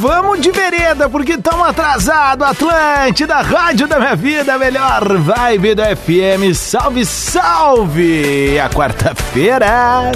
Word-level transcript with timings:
Vamos 0.00 0.40
de 0.40 0.50
vereda, 0.50 1.08
porque 1.08 1.32
estamos 1.32 1.66
atrasados. 1.68 2.46
Atlântida, 2.46 3.40
rádio 3.42 3.86
da 3.86 3.98
minha 3.98 4.16
vida, 4.16 4.58
melhor 4.58 5.18
vibe 5.18 5.74
do 5.74 5.82
FM. 5.82 6.54
Salve, 6.54 7.04
salve! 7.04 8.58
A 8.58 8.68
quarta-feira. 8.68 10.12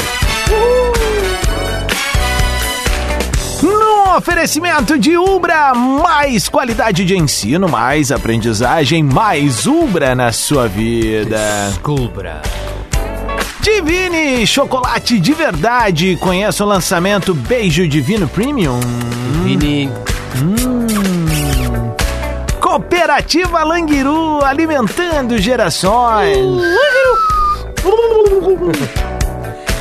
No 3.63 4.17
oferecimento 4.17 4.99
de 4.99 5.17
Ubra, 5.17 5.75
mais 5.75 6.49
qualidade 6.49 7.05
de 7.05 7.17
ensino, 7.17 7.69
mais 7.69 8.11
aprendizagem, 8.11 9.03
mais 9.03 9.67
Ubra 9.67 10.15
na 10.15 10.33
sua 10.33 10.67
vida. 10.69 11.39
Cubra. 11.83 12.43
Divine, 13.69 14.47
chocolate 14.47 15.21
de 15.21 15.35
verdade. 15.35 16.17
Conheça 16.17 16.65
o 16.65 16.67
lançamento 16.67 17.35
Beijo 17.35 17.87
Divino 17.87 18.27
Premium. 18.27 18.81
Vini. 19.45 19.91
Cooperativa 22.59 23.63
Languiru, 23.63 24.43
alimentando 24.43 25.37
gerações. 25.37 26.39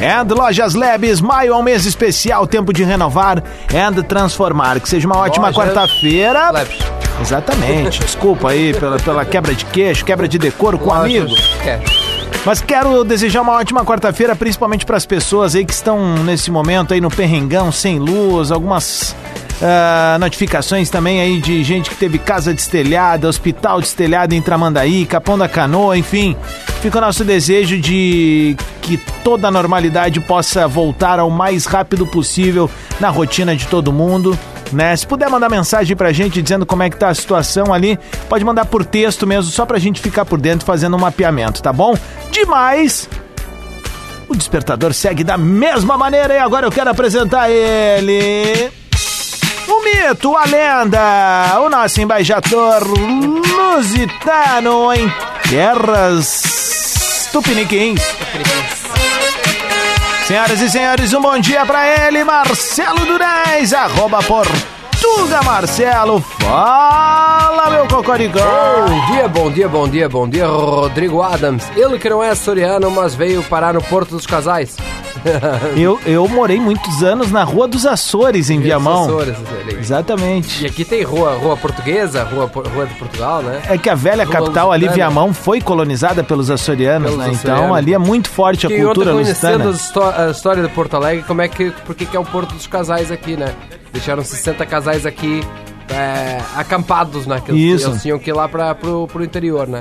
And 0.01 0.33
Lojas 0.35 0.75
Labs, 0.75 1.21
maio 1.21 1.53
é 1.53 1.55
um 1.55 1.63
mês 1.63 1.85
especial, 1.85 2.45
tempo 2.45 2.73
de 2.73 2.83
renovar 2.83 3.41
and 3.73 4.03
transformar. 4.03 4.81
Que 4.81 4.89
seja 4.89 5.07
uma 5.07 5.17
ótima 5.17 5.47
Lojas 5.47 5.73
quarta-feira. 5.73 6.51
Exatamente. 7.21 8.01
Desculpa 8.01 8.49
aí 8.49 8.73
pela, 8.73 8.99
pela 8.99 9.23
quebra 9.23 9.55
de 9.55 9.63
queixo, 9.63 10.03
quebra 10.03 10.27
de 10.27 10.37
decoro 10.37 10.77
com 10.77 10.89
o 10.89 10.93
amigo. 10.93 11.33
É. 11.65 12.06
Mas 12.47 12.61
quero 12.61 13.03
desejar 13.03 13.41
uma 13.41 13.57
ótima 13.57 13.83
quarta-feira, 13.83 14.33
principalmente 14.33 14.85
para 14.85 14.95
as 14.95 15.05
pessoas 15.05 15.53
aí 15.53 15.65
que 15.65 15.73
estão 15.73 16.23
nesse 16.23 16.49
momento 16.49 16.93
aí 16.93 17.01
no 17.01 17.09
perrengão, 17.09 17.73
sem 17.73 17.99
luz, 17.99 18.53
algumas 18.53 19.13
ah, 19.61 20.15
notificações 20.17 20.89
também 20.89 21.19
aí 21.19 21.41
de 21.41 21.61
gente 21.61 21.89
que 21.89 21.97
teve 21.97 22.17
casa 22.17 22.53
destelhada, 22.53 23.27
hospital 23.27 23.81
destelhado 23.81 24.33
em 24.33 24.41
Tramandaí, 24.41 25.05
Capão 25.05 25.37
da 25.37 25.49
Canoa, 25.49 25.97
enfim. 25.97 26.37
Fica 26.81 26.99
o 26.99 27.01
nosso 27.01 27.25
desejo 27.25 27.81
de 27.81 28.55
que 28.81 28.95
toda 29.25 29.49
a 29.49 29.51
normalidade 29.51 30.21
possa 30.21 30.69
voltar 30.69 31.19
ao 31.19 31.29
mais 31.29 31.65
rápido 31.65 32.07
possível 32.07 32.71
na 32.97 33.09
rotina 33.09 33.57
de 33.57 33.67
todo 33.67 33.91
mundo. 33.91 34.39
Né? 34.71 34.95
Se 34.95 35.07
puder 35.07 35.29
mandar 35.29 35.49
mensagem 35.49 35.95
pra 35.95 36.11
gente 36.11 36.41
dizendo 36.41 36.65
como 36.65 36.83
é 36.83 36.89
que 36.89 36.97
tá 36.97 37.09
a 37.09 37.15
situação 37.15 37.73
ali, 37.73 37.97
pode 38.27 38.43
mandar 38.43 38.65
por 38.65 38.85
texto 38.85 39.25
mesmo, 39.25 39.51
só 39.51 39.65
pra 39.65 39.79
gente 39.79 40.01
ficar 40.01 40.25
por 40.25 40.39
dentro 40.39 40.65
fazendo 40.65 40.95
um 40.95 40.99
mapeamento, 40.99 41.61
tá 41.61 41.71
bom? 41.71 41.95
Demais! 42.31 43.09
O 44.27 44.35
despertador 44.35 44.93
segue 44.93 45.23
da 45.23 45.37
mesma 45.37 45.97
maneira 45.97 46.33
e 46.33 46.37
agora 46.37 46.67
eu 46.67 46.71
quero 46.71 46.89
apresentar 46.89 47.49
ele. 47.49 48.69
O 49.67 49.83
mito, 49.83 50.35
a 50.35 50.45
lenda, 50.45 51.59
o 51.61 51.69
nosso 51.69 52.01
embaixador 52.01 52.83
lusitano 52.85 54.93
em 54.93 55.11
terras 55.49 57.29
tupiniquins. 57.31 58.01
Senhoras 60.27 60.61
e 60.61 60.69
senhores, 60.69 61.13
um 61.13 61.21
bom 61.21 61.39
dia 61.39 61.65
pra 61.65 62.05
ele, 62.05 62.21
Marcelo 62.21 63.05
Durais, 63.05 63.71
arroba 63.71 64.19
Portuga 64.21 65.41
Marcelo. 65.41 66.19
Fala, 66.19 67.69
meu 67.69 67.87
cocoricó. 67.87 68.41
Bom 68.41 69.05
dia, 69.13 69.27
bom 69.29 69.49
dia, 69.49 69.69
bom 69.69 69.87
dia, 69.87 70.09
bom 70.09 70.29
dia, 70.29 70.45
Rodrigo 70.45 71.21
Adams. 71.21 71.63
Ele 71.77 71.97
que 71.97 72.09
não 72.09 72.21
é 72.21 72.35
soriano, 72.35 72.91
mas 72.91 73.15
veio 73.15 73.41
parar 73.43 73.73
no 73.73 73.81
Porto 73.81 74.09
dos 74.09 74.25
Casais. 74.25 74.75
Eu, 75.75 75.99
eu 76.05 76.27
morei 76.27 76.59
muitos 76.59 77.03
anos 77.03 77.31
na 77.31 77.43
Rua 77.43 77.67
dos 77.67 77.85
Açores, 77.85 78.49
em 78.49 78.59
Viamão. 78.59 79.05
Açores, 79.05 79.35
ali. 79.61 79.75
Exatamente. 79.79 80.63
E 80.63 80.67
aqui 80.67 80.83
tem 80.85 81.03
rua, 81.03 81.33
rua 81.37 81.55
portuguesa, 81.57 82.23
rua, 82.23 82.49
rua 82.73 82.85
de 82.85 82.93
Portugal, 82.95 83.41
né? 83.41 83.61
É 83.69 83.77
que 83.77 83.89
a 83.89 83.95
velha 83.95 84.23
Rua 84.23 84.33
capital 84.33 84.71
ali, 84.71 84.85
lusitana. 84.85 85.09
Viamão, 85.09 85.33
foi 85.33 85.61
colonizada 85.61 86.23
pelos 86.23 86.49
açorianos, 86.49 87.11
Pelos 87.11 87.25
né? 87.25 87.31
Então 87.33 87.73
ali 87.73 87.93
é 87.93 87.97
muito 87.97 88.29
forte 88.29 88.65
a 88.65 88.69
cultura 88.69 89.11
ontem 89.11 89.23
conhecendo 89.23 89.65
lusitana. 89.65 89.69
a 89.69 90.11
histó- 90.13 90.23
a 90.27 90.31
história 90.31 90.63
de 90.63 90.69
Porto 90.69 90.95
Alegre, 90.95 91.23
como 91.23 91.41
é 91.41 91.47
que, 91.47 91.71
por 91.85 91.95
que 91.95 92.15
é 92.15 92.19
o 92.19 92.25
Porto 92.25 92.53
dos 92.53 92.67
Casais 92.67 93.11
aqui, 93.11 93.35
né? 93.35 93.53
Deixaram 93.91 94.23
60 94.23 94.65
casais 94.65 95.05
aqui 95.05 95.41
é, 95.89 96.39
acampados, 96.55 97.25
né? 97.25 97.41
Que 97.43 97.51
eles, 97.51 97.81
Isso. 97.81 97.89
eles 97.91 98.01
tinham 98.01 98.19
que 98.19 98.29
ir 98.29 98.33
lá 98.33 98.47
para 98.47 98.75
pro, 98.75 99.07
pro 99.07 99.23
interior, 99.23 99.67
né? 99.67 99.79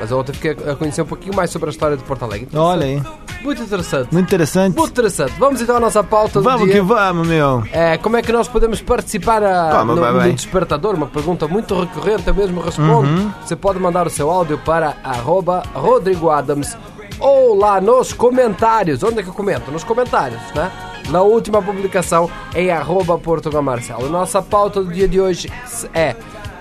Mas 0.00 0.10
ontem 0.10 0.32
fiquei 0.32 0.52
a 0.52 0.74
conhecer 0.74 1.02
um 1.02 1.06
pouquinho 1.06 1.36
mais 1.36 1.50
sobre 1.50 1.68
a 1.68 1.72
história 1.72 1.94
de 1.94 2.02
Porto 2.02 2.24
Alegre. 2.24 2.48
Olha 2.56 2.86
aí, 2.86 3.02
Muito 3.42 3.62
interessante. 3.62 4.08
muito 4.10 4.26
interessante. 4.26 4.74
Muito 4.76 4.90
interessante. 4.92 5.34
Vamos 5.38 5.60
então 5.60 5.76
à 5.76 5.80
nossa 5.80 6.02
pauta 6.02 6.40
do 6.40 6.42
Vamos 6.42 6.64
dia. 6.64 6.74
que 6.76 6.80
vamos, 6.80 7.28
meu. 7.28 7.62
É, 7.70 7.98
como 7.98 8.16
é 8.16 8.22
que 8.22 8.32
nós 8.32 8.48
podemos 8.48 8.80
participar 8.80 9.42
a, 9.44 9.70
Vamos, 9.70 9.96
no, 9.96 10.00
vai, 10.00 10.12
no 10.12 10.18
vai. 10.18 10.32
Despertador? 10.32 10.94
Uma 10.94 11.06
pergunta 11.06 11.46
muito 11.46 11.78
recorrente, 11.78 12.26
eu 12.26 12.34
mesmo 12.34 12.62
respondo. 12.62 13.08
Uhum. 13.08 13.30
Você 13.44 13.54
pode 13.54 13.78
mandar 13.78 14.06
o 14.06 14.10
seu 14.10 14.30
áudio 14.30 14.56
para 14.58 14.96
arroba 15.04 15.62
Rodrigo 15.74 16.30
Adams 16.30 16.74
ou 17.18 17.54
lá 17.54 17.78
nos 17.78 18.14
comentários. 18.14 19.02
Onde 19.02 19.20
é 19.20 19.22
que 19.22 19.28
eu 19.28 19.34
comento? 19.34 19.70
Nos 19.70 19.84
comentários, 19.84 20.40
né? 20.54 20.72
Na 21.10 21.20
última 21.20 21.60
publicação 21.60 22.30
em 22.54 22.70
arroba 22.70 23.18
Portugal 23.18 23.62
Marcelo. 23.62 24.08
Nossa 24.08 24.40
pauta 24.40 24.82
do 24.82 24.90
dia 24.90 25.06
de 25.08 25.20
hoje 25.20 25.52
é 25.92 26.16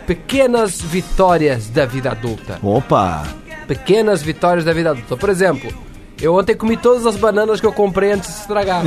pequenas 0.10 0.82
vitórias 0.82 1.70
da 1.70 1.86
vida 1.86 2.10
adulta 2.10 2.58
Opa! 2.64 3.22
pequenas 3.68 4.24
vitórias 4.24 4.66
da 4.66 4.74
vida 4.74 4.90
adulta. 4.90 5.16
Por 5.16 5.30
exemplo, 5.30 5.72
eu 6.20 6.34
ontem 6.34 6.56
comi 6.56 6.76
todas 6.76 7.06
as 7.06 7.16
bananas 7.16 7.62
que 7.62 7.68
eu 7.68 7.72
comprei 7.72 8.14
antes 8.14 8.28
de 8.34 8.40
estragar. 8.42 8.82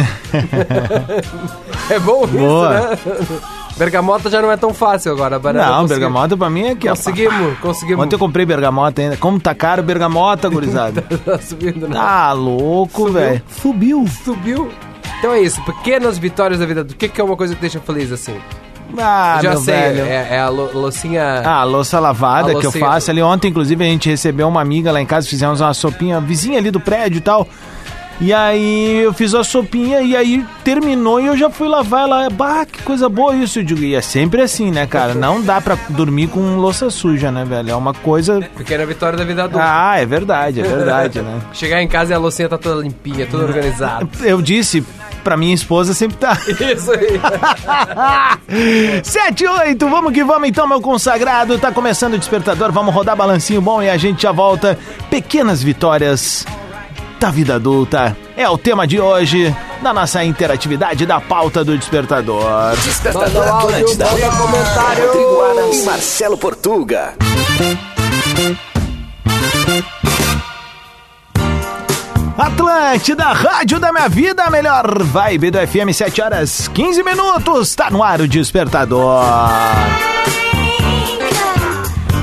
é 1.89 1.99
bom 2.01 2.27
Boa. 2.27 2.91
isso, 2.93 3.09
né? 3.09 3.39
Bergamota 3.77 4.29
já 4.29 4.43
não 4.43 4.51
é 4.51 4.57
tão 4.57 4.75
fácil 4.75 5.13
agora. 5.13 5.37
a 5.37 5.39
Banana 5.39 5.65
Não, 5.67 5.75
consegui- 5.83 6.01
bergamota 6.01 6.37
pra 6.37 6.51
mim 6.51 6.63
é 6.63 6.73
ó. 6.73 6.89
Conseguimos, 6.91 7.59
conseguimos. 7.61 8.05
Ontem 8.05 8.17
eu 8.17 8.19
comprei 8.19 8.45
bergamota 8.45 9.01
ainda. 9.01 9.17
Como 9.17 9.39
tá 9.39 9.55
caro 9.55 9.81
bergamota, 9.81 10.49
gurizada? 10.49 11.03
Tá 11.25 11.39
subindo, 11.39 11.89
né? 11.89 11.97
Ah, 11.97 12.33
louco, 12.33 13.13
velho. 13.13 13.41
Subiu. 13.63 14.05
Subiu. 14.25 14.73
Então 15.21 15.33
é 15.33 15.41
isso, 15.41 15.63
pequenas 15.63 16.19
vitórias 16.19 16.59
da 16.59 16.67
vida 16.67 16.81
adulta. 16.81 16.97
O 16.97 16.99
que, 16.99 17.09
que 17.09 17.21
é 17.21 17.25
uma 17.25 17.37
coisa 17.37 17.55
que 17.55 17.61
deixa 17.61 17.79
feliz 17.79 18.11
assim? 18.11 18.35
Ah, 18.99 19.39
já 19.43 19.51
meu 19.51 19.61
sei, 19.61 19.75
velho. 19.75 20.05
é, 20.05 20.29
é 20.33 20.41
a 20.41 20.49
lo- 20.49 20.71
loucinha. 20.73 21.43
Ah, 21.45 21.61
a 21.61 21.65
louça 21.65 21.99
lavada 22.01 22.53
A 22.53 22.55
que 22.61 22.67
eu 22.67 22.73
faço 22.73 23.11
ali. 23.11 23.23
Ontem, 23.23 23.49
inclusive, 23.49 23.85
a 23.85 23.89
gente 23.89 24.09
recebeu 24.09 24.49
uma 24.49 24.61
amiga 24.61 24.91
lá 24.93 25.01
em 25.01 25.07
casa, 25.07 25.29
fizemos 25.29 25.61
uma 25.61 25.73
sopinha, 25.75 26.21
vizinha 26.21 26.59
ali 26.59 26.71
do 26.71 26.81
prédio 26.81 27.19
e 27.19 27.23
tal. 27.23 27.49
E 28.21 28.33
aí 28.33 28.99
eu 29.03 29.13
fiz 29.13 29.35
a 29.35 29.43
sopinha 29.43 30.01
e 30.01 30.15
aí 30.15 30.45
terminou 30.63 31.21
e 31.21 31.27
eu 31.27 31.37
já 31.37 31.51
fui 31.51 31.67
lavar 31.67 32.03
ela. 32.03 32.31
Bah, 32.31 32.65
que 32.65 32.81
coisa 32.83 33.09
boa 33.09 33.35
isso, 33.35 33.59
eu 33.59 33.65
digo. 33.65 33.81
E 33.83 33.97
é 33.97 34.01
sempre 34.01 34.41
assim, 34.43 34.71
né, 34.71 34.87
cara? 34.87 35.13
Não 35.13 35.41
dá 35.43 35.61
pra 35.61 35.77
dormir 35.89 36.29
com 36.29 36.55
louça 36.57 36.89
suja, 36.89 37.33
né, 37.33 37.45
velho? 37.45 37.71
É 37.71 37.75
uma 37.75 37.93
coisa. 37.93 38.41
Pequena 38.57 38.87
vitória 38.87 39.19
da 39.19 39.25
vida 39.25 39.43
adulta. 39.45 39.65
Ah, 39.67 39.99
é 39.99 40.07
verdade, 40.07 40.61
é 40.61 40.63
verdade, 40.63 41.21
né? 41.21 41.41
Chegar 41.53 41.83
em 41.83 41.89
casa 41.89 42.13
e 42.13 42.15
a 42.15 42.19
loucinha 42.19 42.49
tá 42.49 42.59
toda 42.59 42.81
limpinha, 42.81 43.27
toda 43.27 43.45
organizada. 43.45 44.07
Eu 44.21 44.41
disse 44.41 44.85
pra 45.23 45.37
minha 45.37 45.55
esposa 45.55 45.95
sempre 45.95 46.17
tá. 46.17 46.37
Isso 46.49 46.91
aí. 46.93 47.21
7 49.03 49.47
8, 49.47 49.89
vamos 49.89 50.13
que 50.13 50.25
vamos 50.25 50.49
então, 50.49 50.67
meu 50.67 50.81
consagrado. 50.81 51.59
Tá 51.59 51.73
começando 51.73 52.15
o 52.15 52.19
despertador, 52.19 52.73
vamos 52.73 52.95
rodar 52.95 53.17
balancinho 53.17 53.61
bom 53.61 53.83
e 53.83 53.89
a 53.89 53.97
gente 53.97 54.23
já 54.23 54.33
volta. 54.33 54.79
Pequenas 55.11 55.63
vitórias 55.63 56.45
da 57.21 57.31
vida 57.31 57.55
adulta 57.55 58.17
é 58.37 58.49
o 58.49 58.59
tema 58.59 58.87
de 58.87 59.01
hoje 59.01 59.55
na 59.81 59.93
nossa 59.93 60.25
interatividade 60.25 61.07
da 61.07 61.21
pauta 61.21 61.65
do 61.65 61.77
despertador. 61.77 62.75
Despertador 62.83 63.49
Atlântida. 63.49 64.07
comentário. 64.07 65.07
Rodrigo 65.07 65.43
Adams 65.43 65.77
e 65.77 65.85
Marcelo 65.85 66.39
Portuga. 66.39 67.15
Atlântida, 72.37 73.25
rádio 73.33 73.79
da 73.79 73.93
minha 73.93 74.09
vida, 74.09 74.45
a 74.45 74.51
melhor 74.51 75.03
vibe 75.03 75.51
do 75.51 75.59
FM, 75.59 75.93
7 75.93 76.23
horas 76.23 76.69
15 76.69 77.03
minutos. 77.03 77.75
Tá 77.75 77.91
no 77.91 78.03
ar 78.03 78.21
o 78.21 78.29
despertador. 78.29 79.23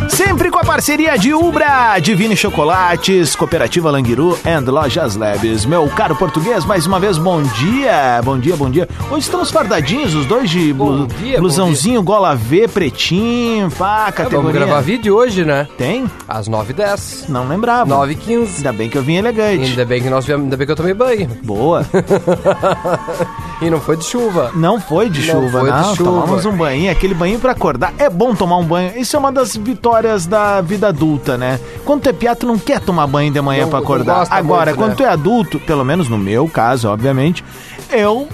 Sempre 0.10 0.50
com 0.52 0.60
a 0.60 0.64
parceria 0.64 1.18
de 1.18 1.34
Ubra, 1.34 1.98
Divine 2.00 2.36
Chocolates, 2.36 3.36
Cooperativa 3.36 3.90
Languiru 3.90 4.38
and 4.46 4.70
Lojas 4.70 5.16
Labs. 5.16 5.66
Meu 5.66 5.88
caro 5.90 6.16
português, 6.16 6.66
mais 6.66 6.86
uma 6.86 7.00
vez, 7.00 7.18
bom 7.18 7.42
dia. 7.42 8.20
Bom 8.24 8.38
dia, 8.38 8.56
bom 8.58 8.70
dia. 8.70 8.88
Hoje 9.10 9.20
estamos 9.22 9.50
fardadinhos, 9.52 10.14
os 10.16 10.26
dois 10.26 10.50
de 10.50 10.74
blu- 10.74 11.08
dia, 11.08 11.40
blusãozinho, 11.40 12.02
gola 12.04 12.36
V, 12.36 12.68
pretinho, 12.68 13.70
pá, 13.72 14.08
É, 14.08 14.12
categoria. 14.12 14.38
vamos 14.40 14.52
gravar 14.54 14.82
vídeo 14.82 15.16
hoje, 15.16 15.46
né? 15.46 15.68
Tem? 15.78 16.06
Às 16.28 16.50
9h10. 16.50 17.26
Não 17.30 17.48
lembrava. 17.48 17.90
9h15. 17.90 18.58
Ainda 18.58 18.74
bem 18.74 18.90
que 18.90 18.98
eu 18.98 19.04
vim 19.04 19.16
elegante. 19.16 19.64
Ainda 19.70 19.86
bem 19.86 20.02
que 20.02 20.10
nós 20.10 20.30
ainda 20.30 20.58
bem 20.58 20.66
que 20.66 20.72
eu 20.72 20.76
tomei 20.76 20.94
banho. 20.94 21.30
Boa. 21.44 21.86
E 23.62 23.70
não 23.70 23.80
foi 23.82 23.98
de 23.98 24.06
chuva. 24.06 24.52
Não 24.56 24.80
foi 24.80 25.10
de 25.10 25.20
Não 25.32 25.42
chuva, 25.42 25.60
foi 25.60 25.72
de 25.72 25.78
não. 25.78 25.96
chuva. 25.96 26.12
Tomamos 26.22 26.46
um 26.46 26.52
banho, 26.56 26.90
aquele 26.90 27.14
banho 27.14 27.38
pra 27.40 27.52
acordar. 27.52 27.94
É 27.98 28.10
bom 28.10 28.34
tomar 28.34 28.58
um 28.58 28.64
banho. 28.64 28.98
Isso 28.98 29.16
é 29.16 29.20
uma 29.20 29.32
das 29.34 29.56
vitórias 29.56 30.26
da 30.26 30.62
vida 30.62 30.88
adulta, 30.88 31.38
né? 31.38 31.60
Quando 31.84 32.04
tu 32.04 32.10
é 32.10 32.14
piá, 32.14 32.34
tu 32.36 32.46
não 32.48 32.58
quer 32.58 32.80
tomar 32.80 33.06
banho 33.08 33.32
de 33.34 33.42
manhã 33.42 33.66
não 33.68 33.78
acordar. 33.78 34.28
Agora, 34.30 34.68
muito, 34.68 34.78
quando 34.78 34.90
né? 34.92 34.96
tu 34.96 35.04
é 35.04 35.10
adulto, 35.10 35.60
pelo 35.60 35.84
menos 35.84 36.08
no 36.08 36.18
meu 36.18 36.48
caso, 36.48 36.88
obviamente, 36.88 37.44
eu 37.92 38.30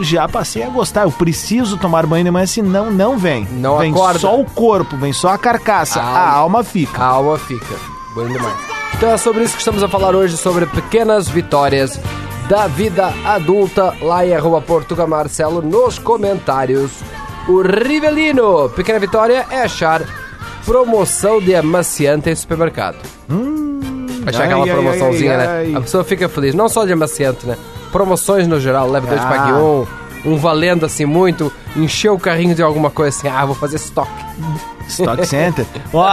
já 0.00 0.26
passei 0.26 0.62
a 0.62 0.68
gostar. 0.70 1.02
Eu 1.02 1.10
preciso 1.12 1.76
tomar 1.76 2.06
banho 2.06 2.24
de 2.24 2.30
manhã, 2.30 2.46
senão 2.46 2.90
não 2.90 3.18
vem. 3.18 3.46
Não 3.52 3.76
vem 3.78 3.92
acorda. 3.92 4.18
só 4.18 4.40
o 4.40 4.44
corpo, 4.46 4.96
vem 4.96 5.12
só 5.12 5.28
a 5.34 5.38
carcaça. 5.38 6.00
A 6.00 6.04
A, 6.04 6.30
alma. 6.36 6.64
fica. 6.64 7.02
A 7.02 7.06
alma 7.06 7.36
fica. 7.36 7.74
Bom 8.14 8.26
demais. 8.26 8.56
Então 8.94 9.10
é 9.10 9.16
sobre 9.18 9.44
isso 9.44 9.54
que 9.54 9.60
estamos 9.60 9.82
a 9.82 9.88
falar 9.88 10.14
hoje, 10.14 10.36
sobre 10.38 10.64
pequenas 10.66 11.28
vitórias 11.28 12.00
da 12.50 12.66
vida 12.66 13.12
adulta, 13.24 13.94
lá 14.02 14.26
em 14.26 14.34
arroba 14.34 14.60
Portuga 14.60 15.06
Marcelo, 15.06 15.62
nos 15.62 16.00
comentários. 16.00 16.90
O 17.48 17.62
Rivelino, 17.62 18.68
pequena 18.70 18.98
vitória 18.98 19.46
é 19.52 19.62
achar 19.62 20.02
promoção 20.64 21.40
de 21.40 21.54
amaciante 21.54 22.28
em 22.28 22.34
supermercado. 22.34 22.96
achar 24.26 24.40
ai, 24.40 24.46
aquela 24.46 24.64
ai, 24.64 24.70
promoçãozinha, 24.70 25.38
ai, 25.38 25.66
né? 25.68 25.78
A 25.78 25.80
pessoa 25.80 26.02
fica 26.02 26.28
feliz, 26.28 26.52
não 26.52 26.68
só 26.68 26.84
de 26.84 26.92
amaciante, 26.92 27.46
né? 27.46 27.56
Promoções 27.92 28.48
no 28.48 28.58
geral, 28.58 28.90
leva 28.90 29.06
dois, 29.06 29.20
Ah. 29.20 29.26
pague 29.28 29.52
um, 29.52 29.86
um 30.24 30.36
valendo 30.36 30.84
assim 30.86 31.04
muito, 31.04 31.52
encher 31.76 32.10
o 32.10 32.18
carrinho 32.18 32.54
de 32.54 32.62
alguma 32.62 32.90
coisa 32.90 33.16
assim, 33.16 33.28
ah, 33.28 33.44
vou 33.44 33.54
fazer 33.54 33.76
estoque. 33.76 34.10
Stock 34.88 35.24
Center. 35.24 35.64
Ó, 35.92 36.08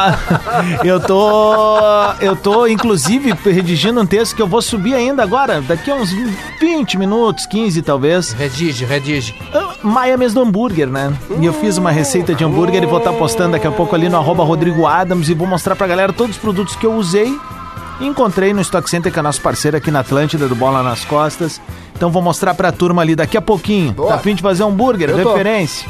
eu 0.84 1.00
tô. 1.00 1.74
Eu 2.22 2.36
tô, 2.36 2.68
inclusive, 2.68 3.34
redigindo 3.44 4.00
um 4.00 4.06
texto 4.06 4.36
que 4.36 4.42
eu 4.42 4.48
vou 4.48 4.62
subir 4.62 4.94
ainda 4.94 5.24
agora, 5.24 5.62
daqui 5.62 5.90
a 5.90 5.96
uns 5.96 6.12
20 6.60 6.98
minutos, 6.98 7.46
15 7.48 7.82
talvez. 7.82 8.34
Redige, 8.34 8.86
redige. 8.86 9.36
Ah, 9.54 9.74
Maia 9.84 10.18
mês 10.18 10.34
do 10.34 10.42
hambúrguer, 10.42 10.88
né? 10.88 11.12
E 11.40 11.46
eu 11.46 11.54
fiz 11.54 11.78
uma 11.78 11.92
receita 11.92 12.36
de 12.36 12.44
hambúrguer 12.44 12.84
e 12.84 12.86
vou 12.86 13.00
estar 13.00 13.14
postando 13.14 13.54
daqui 13.54 13.68
a 13.68 13.72
pouco 13.72 13.96
ali 13.96 14.10
no 14.10 14.18
arroba 14.18 14.44
Rodrigo 14.44 14.86
Adams 14.86 15.30
e 15.30 15.34
vou 15.34 15.48
mostrar 15.48 15.76
pra 15.76 15.88
galera 15.88 16.14
todos 16.14 16.36
os 16.36 16.42
produtos 16.42 16.76
que 16.76 16.86
eu 16.86 16.94
usei 16.94 17.36
encontrei 18.00 18.54
no 18.54 18.62
Stock 18.62 18.88
Center, 18.90 19.12
que 19.12 19.18
é 19.18 19.22
nosso 19.22 19.42
parceiro 19.42 19.78
aqui 19.78 19.90
na 19.90 20.02
Atlântida, 20.02 20.48
do 20.48 20.56
Bola 20.56 20.84
nas 20.84 21.04
Costas. 21.06 21.60
Então 21.98 22.12
vou 22.12 22.22
mostrar 22.22 22.54
pra 22.54 22.72
turma 22.72 23.02
ali 23.02 23.16
daqui 23.16 23.36
a 23.36 23.42
pouquinho. 23.42 23.92
Boa. 23.92 24.10
Tá 24.10 24.16
a 24.16 24.20
fim 24.20 24.36
de 24.36 24.42
fazer 24.44 24.64
hambúrguer, 24.64 25.10
Eu 25.10 25.24
tô. 25.24 25.32
referência. 25.32 25.88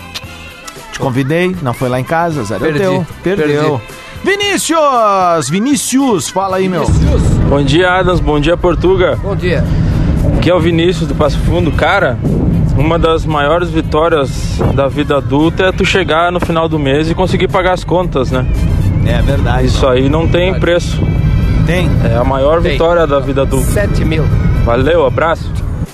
Te 0.93 0.99
convidei, 0.99 1.53
não 1.61 1.73
foi 1.73 1.89
lá 1.89 1.99
em 1.99 2.03
casa, 2.03 2.43
Zé. 2.45 2.57
Perdi, 2.57 2.79
Teu. 2.79 3.05
Perdeu. 3.21 3.81
Vinícius! 4.23 5.49
Vinícius, 5.49 6.29
fala 6.29 6.57
aí, 6.57 6.67
meu. 6.69 6.85
Bom 7.49 7.61
dia, 7.61 7.91
Adams. 7.91 8.19
Bom 8.19 8.39
dia, 8.39 8.55
Portuga. 8.57 9.17
Bom 9.21 9.35
dia. 9.35 9.63
Aqui 10.37 10.49
é 10.49 10.55
o 10.55 10.59
Vinícius 10.59 11.07
do 11.07 11.13
Passo 11.13 11.37
Fundo. 11.39 11.71
Cara, 11.73 12.17
uma 12.77 12.97
das 12.97 13.25
maiores 13.25 13.69
vitórias 13.69 14.57
da 14.73 14.87
vida 14.87 15.17
adulta 15.17 15.65
é 15.65 15.71
tu 15.71 15.85
chegar 15.85 16.31
no 16.31 16.39
final 16.39 16.67
do 16.69 16.79
mês 16.79 17.09
e 17.09 17.13
conseguir 17.13 17.47
pagar 17.49 17.73
as 17.73 17.83
contas, 17.83 18.31
né? 18.31 18.45
É 19.05 19.21
verdade. 19.21 19.67
Isso 19.67 19.85
aí 19.85 20.09
não 20.09 20.27
tem 20.27 20.57
preço. 20.59 20.99
Tem. 21.65 21.89
É 22.11 22.17
a 22.17 22.23
maior 22.23 22.61
Tem. 22.61 22.71
vitória 22.71 23.05
da 23.05 23.19
vida 23.19 23.41
adulta. 23.43 23.67
7 23.67 24.03
mil. 24.05 24.23
Valeu, 24.65 25.05
abraço. 25.05 25.51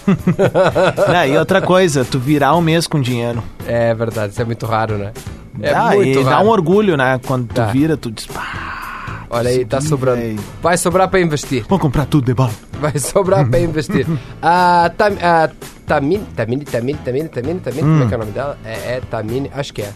Não, 1.12 1.26
e 1.26 1.38
outra 1.38 1.62
coisa, 1.62 2.04
tu 2.06 2.20
virar 2.20 2.56
um 2.56 2.62
mês 2.62 2.88
com 2.88 3.00
dinheiro. 3.02 3.44
É 3.68 3.94
verdade, 3.94 4.34
isso 4.34 4.42
é 4.42 4.46
muito 4.46 4.66
raro, 4.66 4.98
né? 4.98 5.12
É 5.62 5.74
Ah, 5.74 5.92
muito 5.94 6.20
e 6.20 6.24
dá 6.24 6.32
raro. 6.38 6.46
um 6.46 6.50
orgulho, 6.50 6.98
né? 6.98 7.20
Quando 7.26 7.48
tu 7.48 7.56
Dá. 7.56 7.66
vira, 7.68 7.96
tu 7.96 8.12
diz, 8.12 8.26
pá, 8.26 9.26
Olha 9.30 9.50
aí, 9.50 9.66
tá 9.66 9.82
sobrando. 9.82 10.22
véi. 10.22 10.40
Vai 10.62 10.78
sobrar 10.78 11.08
pra 11.08 11.20
investir. 11.20 11.66
vou 11.68 11.80
comprar 11.80 12.06
tudo 12.06 12.26
de 12.26 12.34
bola. 12.34 12.52
Vai 12.80 12.98
sobrar 13.00 13.48
pra 13.48 13.60
investir. 13.60 14.06
A 14.42 14.92
Tam, 14.98 15.14
a 15.22 15.50
Tamine, 15.88 16.26
Tamine, 16.36 16.66
Tamine, 16.66 16.98
Tamine, 17.00 17.30
Tamine, 17.30 17.60
Tamine, 17.62 17.82
como 17.82 18.04
é 18.04 18.08
que 18.08 18.14
é 18.14 18.18
o 18.18 18.20
nome 18.20 18.32
dela? 18.32 18.58
É, 18.66 18.72
é 18.96 19.02
Tamine, 19.10 19.50
acho 19.56 19.74
que 19.74 19.82
é. 19.84 19.90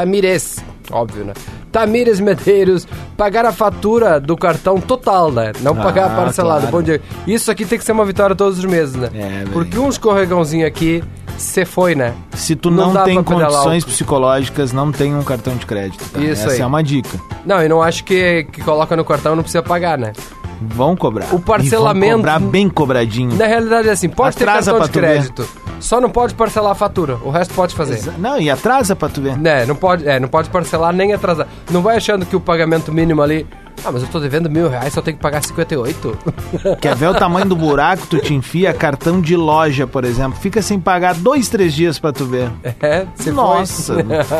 Tamires, 0.00 0.56
óbvio, 0.90 1.24
né? 1.24 1.34
Tamires 1.70 2.20
Medeiros, 2.20 2.88
pagar 3.18 3.44
a 3.44 3.52
fatura 3.52 4.18
do 4.18 4.34
cartão 4.36 4.80
total, 4.80 5.30
né? 5.30 5.52
Não 5.60 5.76
pagar 5.76 6.06
Ah, 6.10 6.16
parcelado. 6.16 6.60
claro. 6.62 6.76
Bom 6.78 6.82
dia. 6.82 7.00
Isso 7.26 7.50
aqui 7.50 7.66
tem 7.66 7.78
que 7.78 7.84
ser 7.84 7.92
uma 7.92 8.04
vitória 8.06 8.34
todos 8.34 8.58
os 8.58 8.64
meses, 8.64 8.94
né? 8.96 9.10
É. 9.14 9.44
Porque 9.52 9.78
um 9.78 9.88
escorregãozinho 9.90 10.66
aqui, 10.66 11.04
você 11.36 11.64
foi, 11.66 11.94
né? 11.94 12.14
Se 12.32 12.56
tu 12.56 12.70
Não 12.70 12.92
não, 12.94 13.04
tem 13.04 13.22
condições 13.22 13.84
psicológicas, 13.84 14.72
não 14.72 14.90
tem 14.90 15.14
um 15.14 15.22
cartão 15.22 15.54
de 15.54 15.66
crédito. 15.66 16.02
tá? 16.10 16.18
Isso 16.18 16.44
Essa 16.46 16.52
aí. 16.54 16.60
é 16.60 16.66
uma 16.66 16.82
dica. 16.82 17.20
Não, 17.44 17.60
eu 17.62 17.68
não 17.68 17.82
acho 17.82 18.02
que, 18.02 18.44
que 18.50 18.62
coloca 18.62 18.96
no 18.96 19.04
cartão 19.04 19.36
não 19.36 19.42
precisa 19.42 19.62
pagar, 19.62 19.98
né? 19.98 20.12
Vão 20.60 20.94
cobrar. 20.96 21.26
O 21.32 21.40
parcelamento- 21.40 22.06
E 22.06 22.10
vão 22.10 22.16
cobrar 22.18 22.38
bem 22.38 22.68
cobradinho. 22.68 23.34
Na 23.36 23.46
realidade 23.46 23.88
é 23.88 23.92
assim, 23.92 24.08
pode 24.08 24.36
Atrasa 24.36 24.72
ter 24.72 24.78
cartão 24.78 24.86
de 24.86 24.92
crédito, 25.08 25.48
só 25.80 26.00
não 26.00 26.10
pode 26.10 26.34
parcelar 26.34 26.72
a 26.72 26.74
fatura, 26.74 27.16
o 27.24 27.30
resto 27.30 27.54
pode 27.54 27.74
fazer. 27.74 27.94
Exa- 27.94 28.14
Não, 28.18 28.38
e 28.38 28.50
atrasa 28.50 28.94
pra 28.94 29.08
tu 29.08 29.20
ver. 29.22 29.38
Né, 29.38 29.64
não 29.64 29.74
pode, 29.74 30.06
é, 30.06 30.20
não 30.20 30.28
pode 30.28 30.50
parcelar 30.50 30.92
nem 30.92 31.12
atrasar. 31.14 31.46
Não 31.70 31.80
vai 31.80 31.96
achando 31.96 32.26
que 32.26 32.36
o 32.36 32.40
pagamento 32.40 32.92
mínimo 32.92 33.22
ali. 33.22 33.46
Ah, 33.84 33.90
mas 33.92 34.02
eu 34.02 34.08
tô 34.08 34.20
devendo 34.20 34.50
mil 34.50 34.68
reais, 34.68 34.92
só 34.92 35.00
tenho 35.00 35.16
que 35.16 35.22
pagar 35.22 35.42
58. 35.42 36.18
Quer 36.80 36.94
ver 36.96 37.08
o 37.08 37.14
tamanho 37.14 37.46
do 37.46 37.56
buraco? 37.56 38.06
Tu 38.06 38.18
te 38.18 38.34
enfia 38.34 38.72
cartão 38.74 39.20
de 39.20 39.36
loja, 39.36 39.86
por 39.86 40.04
exemplo. 40.04 40.38
Fica 40.40 40.60
sem 40.60 40.78
pagar 40.78 41.14
dois, 41.14 41.48
três 41.48 41.72
dias 41.72 41.98
pra 41.98 42.12
tu 42.12 42.24
ver. 42.26 42.50
É, 42.80 43.06
você 43.14 43.30
Nossa, 43.32 43.94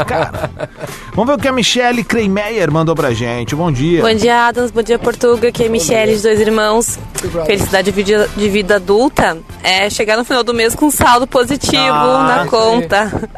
cara. 0.06 0.50
Vamos 1.14 1.26
ver 1.30 1.38
o 1.38 1.42
que 1.42 1.48
a 1.48 1.52
Michelle 1.52 2.04
Kreimeyer 2.04 2.70
mandou 2.70 2.94
pra 2.94 3.12
gente. 3.12 3.54
Bom 3.54 3.70
dia. 3.72 4.02
Bom 4.02 4.14
dia, 4.14 4.46
Adams. 4.48 4.70
Bom 4.70 4.82
dia, 4.82 4.98
Portuga. 4.98 5.48
Aqui 5.48 5.64
é 5.64 5.68
Michele, 5.68 6.16
de 6.16 6.22
dois 6.22 6.40
irmãos. 6.40 6.98
Felicidade 7.46 7.90
de 7.90 8.02
vida, 8.02 8.28
de 8.36 8.48
vida 8.48 8.76
adulta 8.76 9.38
é 9.62 9.88
chegar 9.90 10.16
no 10.16 10.24
final 10.24 10.42
do 10.42 10.54
mês 10.54 10.74
com 10.74 10.90
saldo 10.90 11.26
positivo 11.26 11.82
Ah, 11.92 12.24
na 12.36 12.42
sim. 12.44 12.48
conta. 12.50 13.30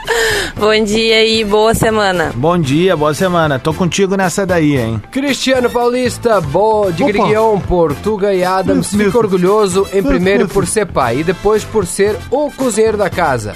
Bom 0.56 0.84
dia 0.84 1.24
e 1.24 1.44
boa 1.44 1.74
semana. 1.74 2.32
Bom 2.34 2.58
dia, 2.58 2.96
boa 2.96 3.14
semana. 3.14 3.58
Tô 3.58 3.72
contigo 3.74 4.16
nessa 4.16 4.46
daí, 4.46 4.76
hein? 4.78 5.02
Cristiano 5.10 5.68
Paulista, 5.92 6.40
bo, 6.40 6.90
de 6.90 7.04
Opa. 7.04 7.60
Portuga 7.68 8.32
e 8.32 8.42
Adams, 8.42 8.94
Meu 8.94 9.08
fica 9.08 9.18
orgulhoso 9.18 9.86
em 9.92 10.02
primeiro 10.02 10.48
por 10.48 10.66
ser 10.66 10.86
pai 10.86 11.18
e 11.18 11.24
depois 11.24 11.64
por 11.64 11.86
ser 11.86 12.16
o 12.30 12.50
cozinheiro 12.50 12.96
da 12.96 13.10
casa, 13.10 13.54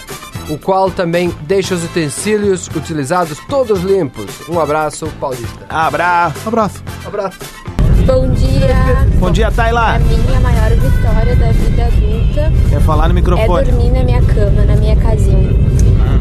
o 0.50 0.58
qual 0.58 0.90
também 0.90 1.34
deixa 1.44 1.74
os 1.74 1.82
utensílios 1.82 2.68
utilizados 2.68 3.38
todos 3.48 3.80
limpos. 3.80 4.26
Um 4.50 4.60
abraço, 4.60 5.06
Paulista. 5.18 5.64
Abraço. 5.70 6.46
Abraço. 6.46 6.82
Abraço. 7.06 7.38
Bom 8.06 8.28
dia. 8.28 8.76
Bom 9.18 9.30
dia, 9.30 9.48
A 9.48 9.50
Tayla. 9.50 9.98
minha 9.98 10.40
maior 10.40 10.70
vitória 10.72 11.36
da 11.36 11.52
vida 11.52 11.84
adulta 11.86 12.52
Quer 12.68 12.80
falar 12.82 13.04
no 13.08 13.12
é 13.12 13.14
microfone? 13.14 13.70
dormir 13.70 13.90
na 13.92 14.04
minha 14.04 14.22
cama, 14.22 14.62
na 14.66 14.76
minha 14.76 14.96
casinha. 14.96 15.75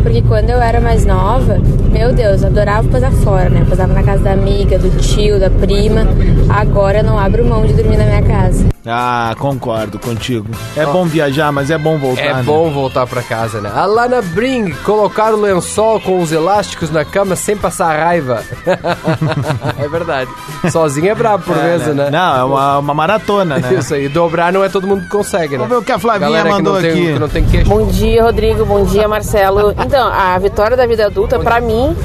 Porque 0.06 0.22
quando 0.22 0.52
eu 0.52 0.62
era 0.62 0.80
mais 0.80 1.04
nova, 1.04 1.58
meu 1.92 2.14
Deus, 2.14 2.44
eu 2.44 2.50
adorava 2.50 2.88
posar 2.88 3.12
fora, 3.12 3.50
né? 3.50 3.66
Posava 3.68 3.92
na 3.92 4.04
casa 4.04 4.22
da 4.22 4.34
amiga, 4.34 4.78
do 4.78 4.96
tio, 5.00 5.40
da 5.40 5.50
prima. 5.50 6.02
Agora 6.48 7.00
eu 7.00 7.04
não 7.04 7.18
abro 7.18 7.44
mão 7.44 7.66
de 7.66 7.74
dormir 7.74 7.98
na 7.98 8.06
minha 8.06 8.22
casa. 8.22 8.75
Ah, 8.88 9.34
concordo 9.40 9.98
contigo. 9.98 10.48
É 10.76 10.86
bom 10.86 11.06
viajar, 11.06 11.52
mas 11.52 11.72
é 11.72 11.78
bom 11.78 11.98
voltar. 11.98 12.22
É 12.22 12.34
né? 12.36 12.44
bom 12.44 12.70
voltar 12.70 13.08
pra 13.08 13.24
casa, 13.24 13.60
né? 13.60 13.72
A 13.74 13.86
Lana 13.86 14.22
Bring, 14.22 14.72
colocar 14.84 15.34
o 15.34 15.42
lençol 15.42 16.00
com 16.00 16.20
os 16.20 16.32
elásticos 16.32 16.92
na 16.92 17.04
cama 17.04 17.36
sem 17.36 17.58
passar 17.58 17.98
raiva. 17.98 18.44
é 19.80 19.88
verdade. 19.88 20.30
Sozinho 20.72 21.10
é 21.10 21.16
brabo 21.16 21.44
por 21.44 21.58
É, 21.58 21.78
vezes, 21.78 21.96
né? 21.96 22.10
Não, 22.12 22.38
é 22.38 22.44
uma, 22.44 22.78
uma 22.80 22.94
maratona, 22.94 23.58
né? 23.58 23.74
Isso 23.74 23.94
aí, 23.96 24.08
dobrar 24.08 24.54
não 24.54 24.64
é 24.64 24.70
todo 24.70 24.86
mundo 24.88 25.04
que 25.04 25.10
consegue, 25.10 25.58
né? 25.58 25.58
Vamos 25.58 25.70
ver 25.70 25.82
o 25.82 25.84
que 25.84 25.92
a 25.92 26.00
Flavinha 26.00 26.30
Galera 26.30 26.50
que 26.50 26.56
mandou 26.56 26.74
não 26.74 26.82
tem, 26.82 26.92
aqui. 26.92 27.14
que 27.14 27.20
não 27.20 27.30
tem 27.30 27.46
queixo. 27.46 27.70
Bom 27.70 27.88
dia, 27.88 28.24
Rodrigo. 28.24 28.66
Bom 28.66 28.84
dia, 28.84 29.08
Marcelo. 29.10 29.74
Então, 29.84 30.08
a 30.08 30.38
vitória 30.38 30.78
da 30.78 30.86
vida 30.86 31.08
adulta, 31.08 31.40
pra 31.40 31.60
mim, 31.60 31.96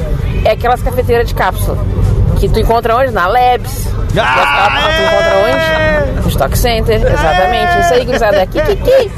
é 0.44 0.52
aquelas 0.52 0.80
cafeteiras 0.82 1.28
de 1.28 1.34
cápsula. 1.34 1.76
Que 2.38 2.49
tu 2.49 2.58
encontra 2.58 2.96
onde? 2.96 3.10
Na 3.10 3.26
Labs. 3.26 4.00
Ah, 4.18 4.70
tu 4.96 5.02
encontra 5.02 6.10
onde? 6.10 6.20
No 6.22 6.28
Stock 6.28 6.58
Center, 6.58 6.96
exatamente. 6.96 7.80
Isso 7.80 7.94
aí, 7.94 8.04
gurizada. 8.04 8.46
Kikiki. 8.46 9.10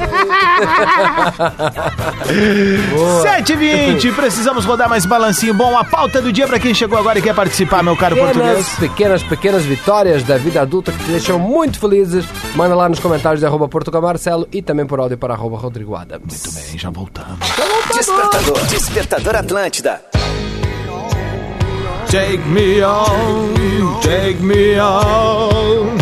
7h20, 3.22 4.14
precisamos 4.14 4.64
rodar 4.64 4.88
mais 4.88 5.06
balancinho 5.06 5.54
bom. 5.54 5.76
A 5.76 5.84
pauta 5.84 6.20
do 6.20 6.32
dia 6.32 6.46
pra 6.46 6.58
quem 6.58 6.74
chegou 6.74 6.98
agora 6.98 7.18
e 7.18 7.22
quer 7.22 7.34
participar, 7.34 7.82
meu 7.82 7.96
caro 7.96 8.14
Pequenas, 8.14 8.36
português. 8.36 8.68
pequenas, 8.78 9.22
pequenas 9.22 9.64
vitórias 9.64 10.22
da 10.22 10.36
vida 10.36 10.60
adulta 10.60 10.92
que 10.92 10.98
te 11.04 11.10
deixam 11.10 11.38
muito 11.38 11.78
felizes. 11.78 12.24
Manda 12.54 12.74
lá 12.74 12.88
nos 12.88 12.98
comentários 12.98 13.40
de 13.40 13.46
arroba 13.46 13.68
Portugal 13.68 14.02
Marcelo 14.02 14.46
e 14.52 14.60
também 14.62 14.86
por 14.86 15.00
áudio 15.00 15.16
para 15.18 15.34
arroba 15.34 15.56
Rodrigo 15.56 15.94
Adams. 15.94 16.42
Muito 16.44 16.52
bem, 16.52 16.78
já 16.78 16.90
voltamos. 16.90 17.38
Despertador. 17.94 18.66
Despertador 18.66 19.36
Atlântida. 19.36 20.00
Take 22.12 22.44
me 22.46 22.82
on, 22.82 23.54
take 24.02 24.38
me 24.42 24.78
on. 24.78 25.96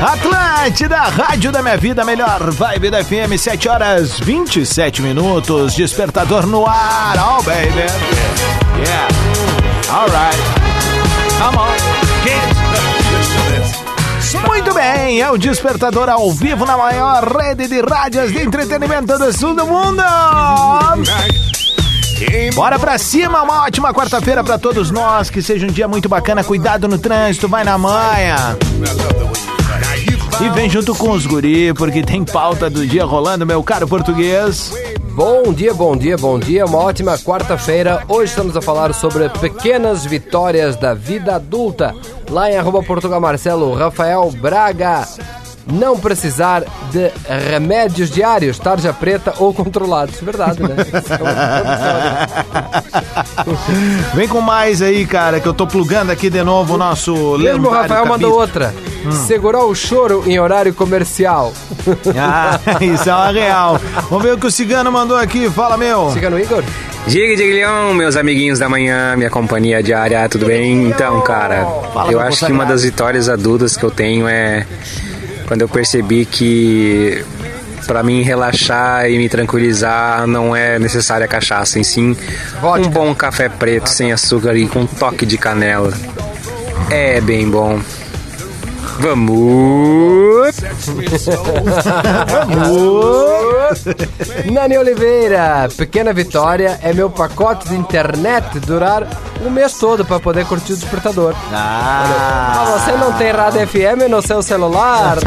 Atlântida, 0.00 1.10
Rádio 1.10 1.50
da 1.50 1.62
Minha 1.62 1.76
Vida, 1.76 2.04
melhor 2.04 2.52
vibe 2.52 2.90
da 2.90 3.02
FM, 3.02 3.36
7 3.36 3.68
horas 3.68 4.20
27 4.20 5.02
minutos, 5.02 5.74
despertador 5.74 6.46
no 6.46 6.64
ar, 6.64 7.16
oh 7.18 7.42
baby. 7.42 7.88
Yeah, 8.78 9.08
alright, 9.90 10.38
come 11.40 11.58
on, 11.58 11.74
kids. 12.22 12.62
Muito 14.46 14.72
bem, 14.74 15.20
é 15.20 15.28
o 15.28 15.36
despertador 15.36 16.08
ao 16.08 16.30
vivo 16.30 16.64
na 16.64 16.76
maior 16.76 17.24
rede 17.36 17.66
de 17.66 17.80
rádios 17.80 18.30
de 18.30 18.42
entretenimento 18.42 19.18
do 19.18 19.32
sul 19.36 19.56
do 19.56 19.66
mundo. 19.66 20.02
Bora 22.54 22.78
pra 22.78 22.98
cima, 22.98 23.42
uma 23.42 23.64
ótima 23.64 23.92
quarta-feira 23.92 24.44
pra 24.44 24.58
todos 24.58 24.90
nós, 24.90 25.30
que 25.30 25.42
seja 25.42 25.66
um 25.66 25.70
dia 25.70 25.88
muito 25.88 26.08
bacana, 26.08 26.44
cuidado 26.44 26.86
no 26.86 26.98
trânsito, 26.98 27.48
vai 27.48 27.64
na 27.64 27.78
manha. 27.78 28.56
E 30.40 30.48
vem 30.50 30.68
junto 30.68 30.94
com 30.94 31.10
os 31.10 31.26
guri, 31.26 31.72
porque 31.74 32.02
tem 32.02 32.24
pauta 32.24 32.68
do 32.68 32.86
dia 32.86 33.04
rolando, 33.04 33.46
meu 33.46 33.62
caro 33.62 33.86
português. 33.86 34.72
Bom 35.14 35.52
dia, 35.52 35.74
bom 35.74 35.96
dia, 35.96 36.16
bom 36.16 36.38
dia. 36.38 36.64
Uma 36.64 36.78
ótima 36.78 37.18
quarta-feira. 37.18 38.02
Hoje 38.08 38.30
estamos 38.30 38.56
a 38.56 38.62
falar 38.62 38.94
sobre 38.94 39.28
pequenas 39.28 40.06
vitórias 40.06 40.74
da 40.74 40.94
vida 40.94 41.36
adulta. 41.36 41.94
Lá 42.30 42.50
em 42.50 42.56
arroba 42.56 42.82
Portugal 42.82 43.20
Marcelo, 43.20 43.74
Rafael 43.74 44.30
Braga. 44.30 45.06
Não 45.66 45.98
precisar 45.98 46.64
de 46.90 47.10
remédios 47.50 48.10
diários, 48.10 48.58
tarja 48.58 48.92
preta 48.92 49.32
ou 49.38 49.54
controlados. 49.54 50.20
Verdade, 50.20 50.62
né? 50.62 50.74
Vem 54.14 54.28
com 54.28 54.40
mais 54.40 54.82
aí, 54.82 55.06
cara, 55.06 55.40
que 55.40 55.46
eu 55.46 55.54
tô 55.54 55.66
plugando 55.66 56.10
aqui 56.10 56.28
de 56.28 56.42
novo 56.42 56.74
o 56.74 56.78
nosso 56.78 57.38
Mesmo 57.38 57.68
o 57.68 57.70
Rafael 57.70 58.06
mandou 58.06 58.32
outra. 58.32 58.74
Segurou 59.26 59.70
o 59.70 59.74
choro 59.74 60.22
em 60.26 60.38
horário 60.38 60.72
comercial. 60.74 61.52
Ah, 62.16 62.58
isso 62.80 63.08
é 63.08 63.14
uma 63.14 63.30
real. 63.30 63.80
Vamos 64.08 64.24
ver 64.24 64.34
o 64.34 64.38
que 64.38 64.46
o 64.46 64.50
Cigano 64.50 64.92
mandou 64.92 65.16
aqui. 65.16 65.50
Fala, 65.50 65.76
meu. 65.76 66.10
Cigano 66.12 66.38
Igor? 66.38 66.62
Diga, 67.06 67.34
Diglhão, 67.34 67.92
meus 67.94 68.16
amiguinhos 68.16 68.60
da 68.60 68.68
manhã, 68.68 69.16
minha 69.16 69.28
companhia 69.28 69.82
diária, 69.82 70.28
tudo 70.28 70.46
bem? 70.46 70.86
Então, 70.86 71.20
cara, 71.22 71.66
Fala, 71.92 72.12
eu 72.12 72.20
acho 72.20 72.46
que 72.46 72.52
uma 72.52 72.64
das 72.64 72.84
vitórias 72.84 73.28
adultas 73.28 73.76
que 73.76 73.82
eu 73.82 73.90
tenho 73.90 74.28
é 74.28 74.64
quando 75.52 75.60
eu 75.60 75.68
percebi 75.68 76.24
que 76.24 77.22
pra 77.86 78.02
mim 78.02 78.22
relaxar 78.22 79.10
e 79.10 79.18
me 79.18 79.28
tranquilizar 79.28 80.26
não 80.26 80.56
é 80.56 80.78
necessária 80.78 81.28
cachaça, 81.28 81.78
em 81.78 81.84
sim 81.84 82.16
Vodka. 82.58 82.88
um 82.88 82.90
bom 82.90 83.14
café 83.14 83.50
preto 83.50 83.86
sem 83.90 84.14
açúcar 84.14 84.56
e 84.56 84.66
com 84.66 84.80
um 84.80 84.86
toque 84.86 85.26
de 85.26 85.36
canela. 85.36 85.92
É 86.90 87.20
bem 87.20 87.50
bom. 87.50 87.78
Vamos! 88.98 90.56
Nani 94.50 94.78
Oliveira, 94.78 95.68
pequena 95.76 96.12
vitória 96.12 96.78
é 96.82 96.92
meu 96.92 97.08
pacote 97.10 97.68
de 97.68 97.74
internet 97.74 98.60
durar 98.60 99.04
um 99.44 99.50
mês 99.50 99.72
todo 99.74 100.04
para 100.04 100.20
poder 100.20 100.44
curtir 100.46 100.74
o 100.74 100.76
despertador. 100.76 101.34
Ah, 101.52 102.52
Ah, 102.54 102.78
você 102.78 102.92
não 102.92 103.12
tem 103.14 103.32
rádio 103.32 103.66
FM 103.66 104.08
no 104.10 104.22
seu 104.22 104.40
celular? 104.42 105.16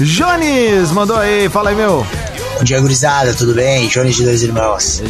Jones 0.00 0.90
mandou 0.92 1.18
aí. 1.18 1.48
Fala 1.48 1.70
aí, 1.70 1.76
meu. 1.76 2.04
Bom 2.64 2.66
dia, 2.66 2.80
gurizada, 2.80 3.34
tudo 3.34 3.52
bem? 3.52 3.88
Jones 3.88 4.16
de 4.16 4.24
dois 4.24 4.42
irmãos. 4.42 5.02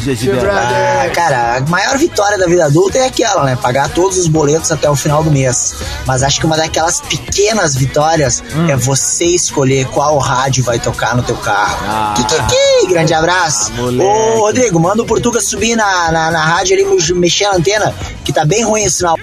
Ah, 0.51 1.09
cara, 1.15 1.59
a 1.59 1.61
maior 1.71 1.97
vitória 1.97 2.37
da 2.37 2.49
vida 2.49 2.65
adulta 2.65 2.99
é 2.99 3.07
aquela, 3.07 3.45
né? 3.45 3.55
Pagar 3.63 3.89
todos 3.91 4.19
os 4.19 4.27
boletos 4.27 4.73
até 4.73 4.91
o 4.91 4.97
final 4.97 5.23
do 5.23 5.31
mês. 5.31 5.73
Mas 6.05 6.25
acho 6.25 6.41
que 6.41 6.47
uma 6.47 6.57
daquelas 6.57 7.01
pequenas 7.03 7.77
vitórias 7.77 8.43
é 8.69 8.75
você 8.75 9.27
escolher 9.27 9.87
qual 9.87 10.19
rádio 10.19 10.65
vai 10.65 10.81
tocar 10.81 11.15
no 11.15 11.23
teu 11.23 11.37
carro. 11.37 11.79
Ah. 11.87 12.15
Kikiki, 12.17 12.89
grande 12.93 13.15
abraço. 13.15 13.71
moleque. 13.75 14.03
Ô, 14.11 14.41
Rodrigo, 14.41 14.81
manda 14.81 15.03
o 15.05 15.07
Portuga 15.07 15.41
subir 15.41 15.77
na, 15.77 16.11
na, 16.11 16.33
na 16.33 16.45
rádio 16.45 16.75
ali, 16.75 17.15
mexer 17.15 17.45
a 17.45 17.55
antena, 17.55 17.95
que 18.25 18.33
tá 18.33 18.45
bem 18.45 18.65
ruim 18.65 18.85
o 18.85 18.91
sinal. 18.91 19.15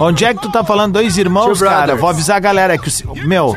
Onde 0.00 0.24
é 0.24 0.32
que 0.32 0.40
tu 0.40 0.50
tá 0.50 0.64
falando? 0.64 0.94
Dois 0.94 1.18
irmãos, 1.18 1.58
Two 1.58 1.66
cara? 1.66 1.76
brothers. 1.80 2.00
Vou 2.00 2.08
avisar 2.08 2.38
a 2.38 2.40
galera 2.40 2.78
que, 2.78 2.88
o- 2.88 3.26
meu, 3.28 3.54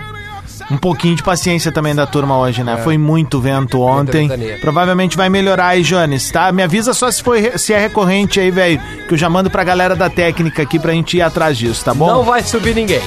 um 0.72 0.78
pouquinho 0.78 1.16
de 1.16 1.22
paciência 1.22 1.72
também 1.72 1.94
da 1.94 2.08
turma 2.08 2.38
hoje, 2.38 2.64
né? 2.64 2.78
Foi 2.78 2.98
muito 2.98 3.42
vento 3.42 3.82
ontem. 3.82 4.30
Provavelmente 4.62 5.18
vai 5.18 5.30
melhorar 5.30 5.68
aí, 5.68 5.84
Jones, 5.84 6.32
tá? 6.32 6.52
Me 6.52 6.64
avisa 6.64 6.94
só 6.94 7.12
se, 7.12 7.22
foi, 7.22 7.58
se 7.58 7.74
é 7.74 7.80
recorrente 7.80 8.40
aí, 8.40 8.50
velho, 8.50 8.82
que 9.08 9.14
eu 9.14 9.18
já 9.18 9.30
mando 9.30 9.50
pra 9.50 9.64
galera 9.66 9.96
da 9.96 10.10
técnica 10.10 10.62
aqui 10.62 10.80
pra 10.80 10.94
gente 10.94 11.18
ir 11.18 11.22
atrás 11.22 11.58
disso, 11.58 11.84
tá 11.84 11.94
bom? 11.94 12.08
Não 12.08 12.24
vai 12.24 12.42
subir 12.42 12.74
ninguém. 12.74 13.02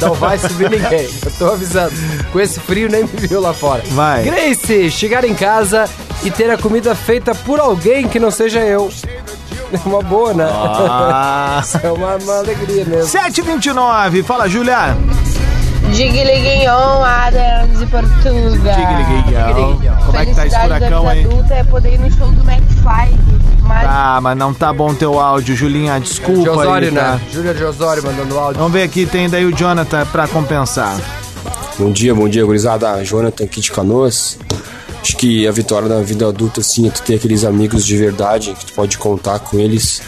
Não 0.00 0.14
vai 0.14 0.38
subir 0.38 0.70
ninguém. 0.70 1.08
Eu 1.24 1.32
tô 1.38 1.46
avisando. 1.46 1.92
Com 2.32 2.40
esse 2.40 2.60
frio 2.60 2.88
nem 2.88 3.02
me 3.02 3.26
viu 3.26 3.40
lá 3.40 3.52
fora. 3.52 3.82
Vai. 3.90 4.22
Grace, 4.22 4.90
chegar 4.90 5.24
em 5.24 5.34
casa 5.34 5.90
e 6.22 6.30
ter 6.30 6.50
a 6.50 6.56
comida 6.56 6.94
feita 6.94 7.34
por 7.34 7.58
alguém 7.58 8.06
que 8.06 8.20
não 8.20 8.30
seja 8.30 8.60
eu. 8.60 8.90
É 9.72 9.88
uma 9.88 10.02
boa, 10.02 10.32
né? 10.32 10.46
Ah. 10.48 11.62
é 11.82 11.90
uma, 11.90 12.14
uma 12.16 12.38
alegria 12.38 12.84
mesmo. 12.84 13.06
729, 13.06 14.22
fala, 14.22 14.48
Julia. 14.48 14.96
Digiliguinhon, 15.96 17.02
Adams 17.02 17.80
e 17.80 17.86
Portuga. 17.86 18.74
Digiliguinhon. 18.74 19.96
Como 20.04 20.18
é 20.18 20.26
que 20.26 20.34
tá 20.34 20.46
esse 20.46 20.60
furacão 20.60 21.04
da 21.04 21.10
aí? 21.10 21.22
vida 21.22 21.34
adulta 21.34 21.54
é 21.54 21.64
poder 21.64 21.94
ir 21.94 21.98
no 21.98 22.10
show 22.12 22.30
do 22.30 22.42
McFly. 22.42 23.18
Mas 23.62 23.86
Ah, 23.88 24.20
mas 24.22 24.36
não 24.36 24.52
tá 24.52 24.72
bom 24.74 24.94
teu 24.94 25.18
áudio, 25.18 25.56
Julinha, 25.56 25.98
desculpa 25.98 26.42
De 26.42 26.48
Osório, 26.50 26.88
aí, 26.88 26.94
tá? 26.94 27.12
né? 27.14 27.20
Júlia 27.32 27.54
de 27.54 27.64
Osório 27.64 28.02
mandando 28.04 28.38
áudio. 28.38 28.58
Vamos 28.58 28.72
ver 28.74 28.82
aqui, 28.82 29.06
tem 29.06 29.28
daí 29.28 29.46
o 29.46 29.52
Jonathan 29.56 30.04
pra 30.06 30.28
compensar. 30.28 30.96
Bom 31.78 31.90
dia, 31.90 32.14
bom 32.14 32.28
dia, 32.28 32.44
gurizada. 32.44 33.02
Jonathan 33.02 33.44
aqui 33.44 33.60
de 33.62 33.72
Canoas. 33.72 34.38
Acho 35.00 35.16
que 35.16 35.46
a 35.48 35.52
vitória 35.52 35.88
da 35.88 36.00
vida 36.02 36.28
adulta, 36.28 36.60
assim, 36.60 36.86
é 36.88 36.90
tu 36.90 37.00
ter 37.02 37.14
aqueles 37.14 37.42
amigos 37.44 37.86
de 37.86 37.96
verdade, 37.96 38.52
que 38.58 38.66
tu 38.66 38.72
pode 38.74 38.98
contar 38.98 39.38
com 39.38 39.58
eles, 39.58 40.02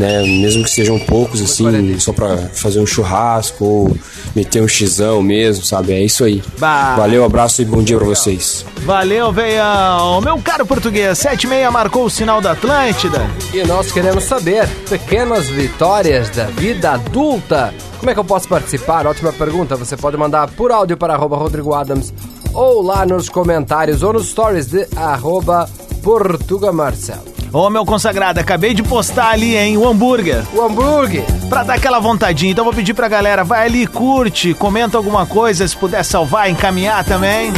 né? 0.00 0.22
Mesmo 0.22 0.64
que 0.64 0.70
sejam 0.70 0.98
poucos, 0.98 1.42
assim, 1.42 1.98
só 1.98 2.12
pra 2.12 2.36
fazer 2.54 2.80
um 2.80 2.86
churrasco 2.86 3.64
ou 3.64 3.96
meter 4.34 4.62
um 4.62 4.66
xizão 4.66 5.22
mesmo, 5.22 5.64
sabe? 5.64 5.92
É 5.92 6.02
isso 6.02 6.24
aí. 6.24 6.42
Bah. 6.58 6.96
Valeu, 6.96 7.22
abraço 7.22 7.60
e 7.60 7.64
bom 7.64 7.82
dia 7.82 7.98
pra 7.98 8.06
vocês. 8.06 8.64
Valeu, 8.78 9.30
veião. 9.30 10.20
Meu 10.22 10.38
caro 10.38 10.64
português, 10.64 11.18
76 11.18 11.70
marcou 11.70 12.06
o 12.06 12.10
sinal 12.10 12.40
da 12.40 12.52
Atlântida. 12.52 13.30
E 13.52 13.62
nós 13.64 13.92
queremos 13.92 14.24
saber 14.24 14.66
pequenas 14.88 15.48
vitórias 15.48 16.30
da 16.30 16.46
vida 16.46 16.92
adulta. 16.92 17.74
Como 17.98 18.10
é 18.10 18.14
que 18.14 18.20
eu 18.20 18.24
posso 18.24 18.48
participar? 18.48 19.06
Ótima 19.06 19.32
pergunta. 19.32 19.76
Você 19.76 19.96
pode 19.96 20.16
mandar 20.16 20.48
por 20.52 20.72
áudio 20.72 20.96
para 20.96 21.12
arroba 21.12 21.36
Rodrigo 21.36 21.74
Adams 21.74 22.14
ou 22.54 22.82
lá 22.82 23.04
nos 23.04 23.28
comentários 23.28 24.02
ou 24.02 24.14
nos 24.14 24.30
stories 24.30 24.66
de 24.66 24.86
arroba 24.96 25.68
Portuga 26.02 26.72
Marcelo. 26.72 27.39
Ô, 27.52 27.68
meu 27.68 27.84
consagrado, 27.84 28.38
acabei 28.38 28.74
de 28.74 28.82
postar 28.82 29.30
ali, 29.30 29.56
hein, 29.56 29.76
o 29.76 29.88
hambúrguer. 29.88 30.44
O 30.54 30.62
hambúrguer. 30.62 31.24
Pra 31.48 31.64
dar 31.64 31.74
aquela 31.74 31.98
vontadinha. 31.98 32.52
Então 32.52 32.64
vou 32.64 32.72
pedir 32.72 32.94
pra 32.94 33.08
galera, 33.08 33.42
vai 33.42 33.66
ali, 33.66 33.86
curte, 33.86 34.54
comenta 34.54 34.96
alguma 34.96 35.26
coisa, 35.26 35.66
se 35.66 35.76
puder 35.76 36.04
salvar, 36.04 36.48
encaminhar 36.48 37.04
também. 37.04 37.52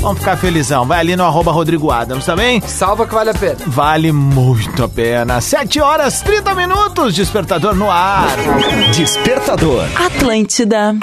Vamos 0.00 0.18
ficar 0.18 0.36
felizão. 0.36 0.84
Vai 0.84 0.98
ali 0.98 1.16
no 1.16 1.24
arroba 1.24 1.52
Rodrigo 1.52 1.90
Adams, 1.90 2.26
tá 2.26 2.34
bem? 2.34 2.60
Salva 2.60 3.06
que 3.06 3.14
vale 3.14 3.30
a 3.30 3.34
pena. 3.34 3.56
Vale 3.66 4.10
muito 4.10 4.82
a 4.82 4.88
pena. 4.88 5.40
7 5.40 5.80
horas 5.80 6.20
30 6.22 6.54
minutos, 6.54 7.14
despertador 7.14 7.74
no 7.74 7.88
ar. 7.88 8.26
Despertador. 8.92 9.84
Atlântida. 9.94 10.96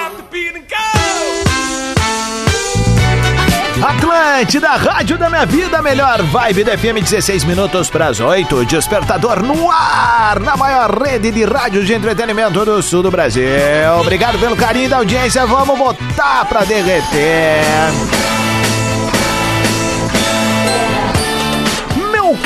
Atlântida, 4.00 4.70
rádio 4.70 5.18
da 5.18 5.28
minha 5.28 5.44
vida, 5.44 5.82
melhor 5.82 6.22
vibe 6.22 6.64
da 6.64 6.78
FM, 6.78 7.02
16 7.02 7.44
minutos 7.44 7.90
para 7.90 8.06
as 8.06 8.18
8. 8.18 8.64
Despertador 8.64 9.42
no 9.42 9.70
ar, 9.70 10.40
na 10.40 10.56
maior 10.56 10.90
rede 11.02 11.30
de 11.30 11.44
rádios 11.44 11.86
de 11.86 11.92
entretenimento 11.92 12.64
do 12.64 12.82
sul 12.82 13.02
do 13.02 13.10
Brasil. 13.10 13.44
Obrigado 14.00 14.38
pelo 14.38 14.56
carinho 14.56 14.88
da 14.88 14.96
audiência, 14.96 15.44
vamos 15.44 15.78
botar 15.78 16.46
pra 16.46 16.64
derreter. 16.64 18.19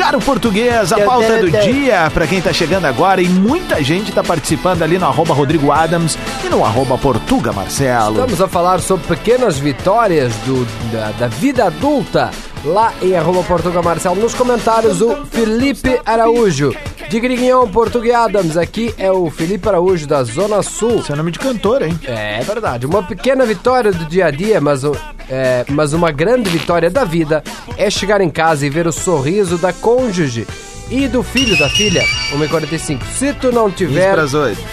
Caro 0.05 0.21
português, 0.21 0.93
a 0.93 1.01
pauta 1.01 1.39
do 1.39 1.51
dia, 1.51 2.11
pra 2.13 2.27
quem 2.27 2.39
tá 2.39 2.53
chegando 2.53 2.85
agora, 2.85 3.23
e 3.23 3.29
muita 3.29 3.83
gente 3.83 4.13
tá 4.13 4.23
participando 4.23 4.83
ali 4.83 4.99
no 4.99 5.07
arroba 5.07 5.33
Rodrigo 5.33 5.73
Adams 5.73 6.19
e 6.45 6.49
no 6.51 6.63
arroba 6.63 6.99
Portuga 6.99 7.55
Marcelo. 7.55 8.17
Estamos 8.17 8.41
a 8.43 8.47
falar 8.47 8.81
sobre 8.81 9.07
pequenas 9.07 9.59
vitórias 9.59 10.35
do, 10.45 10.67
da, 10.93 11.11
da 11.13 11.27
vida 11.27 11.65
adulta. 11.65 12.31
Lá 12.67 12.93
em 13.01 13.17
arroba 13.17 13.43
Portuga 13.43 13.81
Marcelo. 13.81 14.17
Nos 14.17 14.35
comentários, 14.35 15.01
o 15.01 15.25
Felipe 15.27 15.99
Araújo. 16.05 16.75
De 17.09 17.21
Grignon, 17.21 17.69
Portuga 17.69 18.25
Adams. 18.25 18.57
Aqui 18.57 18.93
é 18.99 19.11
o 19.11 19.31
Felipe 19.31 19.69
Araújo, 19.69 20.07
da 20.07 20.23
Zona 20.25 20.63
Sul. 20.63 21.03
Seu 21.03 21.15
nome 21.17 21.31
de 21.31 21.39
cantor, 21.39 21.83
hein? 21.83 21.99
É 22.05 22.41
verdade. 22.43 22.87
Uma 22.87 23.03
pequena 23.03 23.45
vitória 23.47 23.93
do 23.93 24.05
dia 24.07 24.27
a 24.27 24.31
dia, 24.31 24.61
mas, 24.61 24.83
é, 25.31 25.65
mas 25.69 25.93
uma 25.93 26.11
grande 26.11 26.51
vitória 26.51 26.91
da 26.91 27.05
vida 27.05 27.43
é 27.77 27.89
chegar 27.89 28.21
em 28.21 28.31
casa 28.31 28.67
e 28.67 28.71
ver 28.71 28.87
o 28.87 28.93
sorriso 28.93 29.57
da 29.59 29.73
cônjuge 29.73 30.47
E 30.91 31.07
do 31.07 31.23
filho 31.23 31.57
da 31.57 31.69
filha, 31.69 32.03
1h45. 32.33 32.99
Se 33.17 33.33
tu 33.35 33.53
não 33.53 33.71
tiver, 33.71 34.17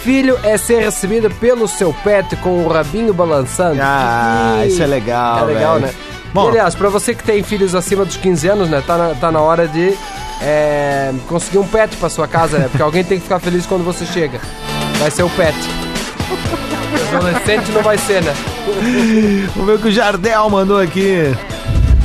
filho 0.04 0.38
é 0.44 0.58
ser 0.58 0.80
recebido 0.82 1.30
pelo 1.36 1.68
seu 1.68 1.94
pet 2.04 2.36
com 2.38 2.64
o 2.66 2.68
rabinho 2.68 3.14
balançando. 3.14 3.80
Ah, 3.82 4.64
isso 4.66 4.82
é 4.82 4.88
legal, 4.88 5.48
É 5.50 5.54
legal, 5.54 5.80
velho. 5.80 5.86
né? 5.88 5.94
Bom. 6.34 6.46
E, 6.46 6.50
aliás, 6.50 6.76
pra 6.76 6.90
você 6.90 7.14
que 7.14 7.24
tem 7.24 7.44
filhos 7.44 7.76
acima 7.76 8.06
dos 8.06 8.18
15 8.18 8.48
anos, 8.48 8.70
né? 8.70 8.82
Tá 8.86 8.98
na, 8.98 9.16
tá 9.16 9.32
na 9.32 9.42
hora 9.42 9.68
de 9.68 9.94
é, 10.42 11.14
conseguir 11.28 11.58
um 11.60 11.68
pet 11.68 11.96
pra 11.98 12.10
sua 12.10 12.28
casa, 12.28 12.58
né? 12.58 12.68
Porque 12.70 12.82
alguém 12.82 13.04
tem 13.04 13.18
que 13.18 13.24
ficar 13.24 13.40
feliz 13.40 13.66
quando 13.66 13.84
você 13.84 14.06
chega. 14.06 14.40
Vai 14.98 15.12
ser 15.12 15.24
o 15.24 15.30
pet. 15.30 15.56
Adolescente 17.14 17.72
não 17.72 17.84
vai 17.84 17.98
ser, 17.98 18.24
né? 18.24 18.34
Vamos 19.56 19.66
ver 19.66 19.76
o 19.76 19.80
que 19.80 19.88
o 19.90 19.92
Jardel 19.92 20.50
mandou 20.50 20.80
aqui. 20.80 21.36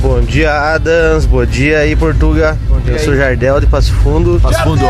Bom 0.07 0.21
dia, 0.21 0.53
Adams. 0.53 1.25
Bom 1.25 1.45
dia 1.45 1.79
aí, 1.79 1.93
Portuga. 1.93 2.57
eu 2.87 2.97
sou 2.97 3.13
Jardel 3.13 3.59
de 3.59 3.67
Passo 3.67 3.91
Fundo. 3.91 4.39
Passo 4.41 4.63
Fundo. 4.63 4.81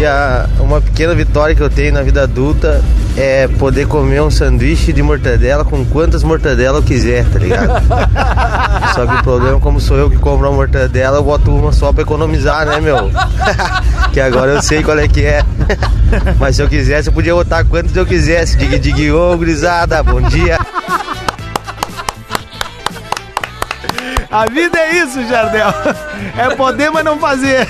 E 0.00 0.04
a, 0.04 0.48
uma 0.58 0.80
pequena 0.80 1.14
vitória 1.14 1.54
que 1.54 1.62
eu 1.62 1.70
tenho 1.70 1.92
na 1.92 2.02
vida 2.02 2.24
adulta 2.24 2.82
é 3.16 3.46
poder 3.46 3.86
comer 3.86 4.20
um 4.20 4.32
sanduíche 4.32 4.92
de 4.92 5.00
mortadela 5.00 5.64
com 5.64 5.84
quantas 5.84 6.24
mortadelas 6.24 6.78
eu 6.78 6.82
quiser, 6.82 7.24
tá 7.26 7.38
ligado? 7.38 7.70
só 8.96 9.06
que 9.06 9.14
o 9.14 9.22
problema, 9.22 9.60
como 9.60 9.80
sou 9.80 9.96
eu 9.96 10.10
que 10.10 10.16
compro 10.16 10.48
uma 10.48 10.56
mortadela, 10.56 11.18
eu 11.18 11.22
boto 11.22 11.54
uma 11.54 11.70
só 11.70 11.92
pra 11.92 12.02
economizar, 12.02 12.66
né, 12.66 12.80
meu? 12.80 13.12
que 14.12 14.20
agora 14.20 14.54
eu 14.54 14.60
sei 14.60 14.82
qual 14.82 14.98
é 14.98 15.06
que 15.06 15.24
é. 15.24 15.44
Mas 16.40 16.56
se 16.56 16.62
eu 16.62 16.68
quisesse, 16.68 17.10
eu 17.10 17.12
podia 17.12 17.32
botar 17.32 17.62
quantas 17.62 17.94
eu 17.94 18.04
quisesse. 18.04 18.56
Dig, 18.56 18.76
dig, 18.80 19.12
ô, 19.12 19.36
gurizada. 19.36 20.02
Bom 20.02 20.20
dia. 20.20 20.58
A 24.34 24.46
vida 24.46 24.76
é 24.76 24.96
isso, 24.96 25.24
Jardel. 25.28 25.68
É 26.36 26.52
poder, 26.56 26.90
mas 26.90 27.04
não 27.04 27.16
fazer. 27.20 27.68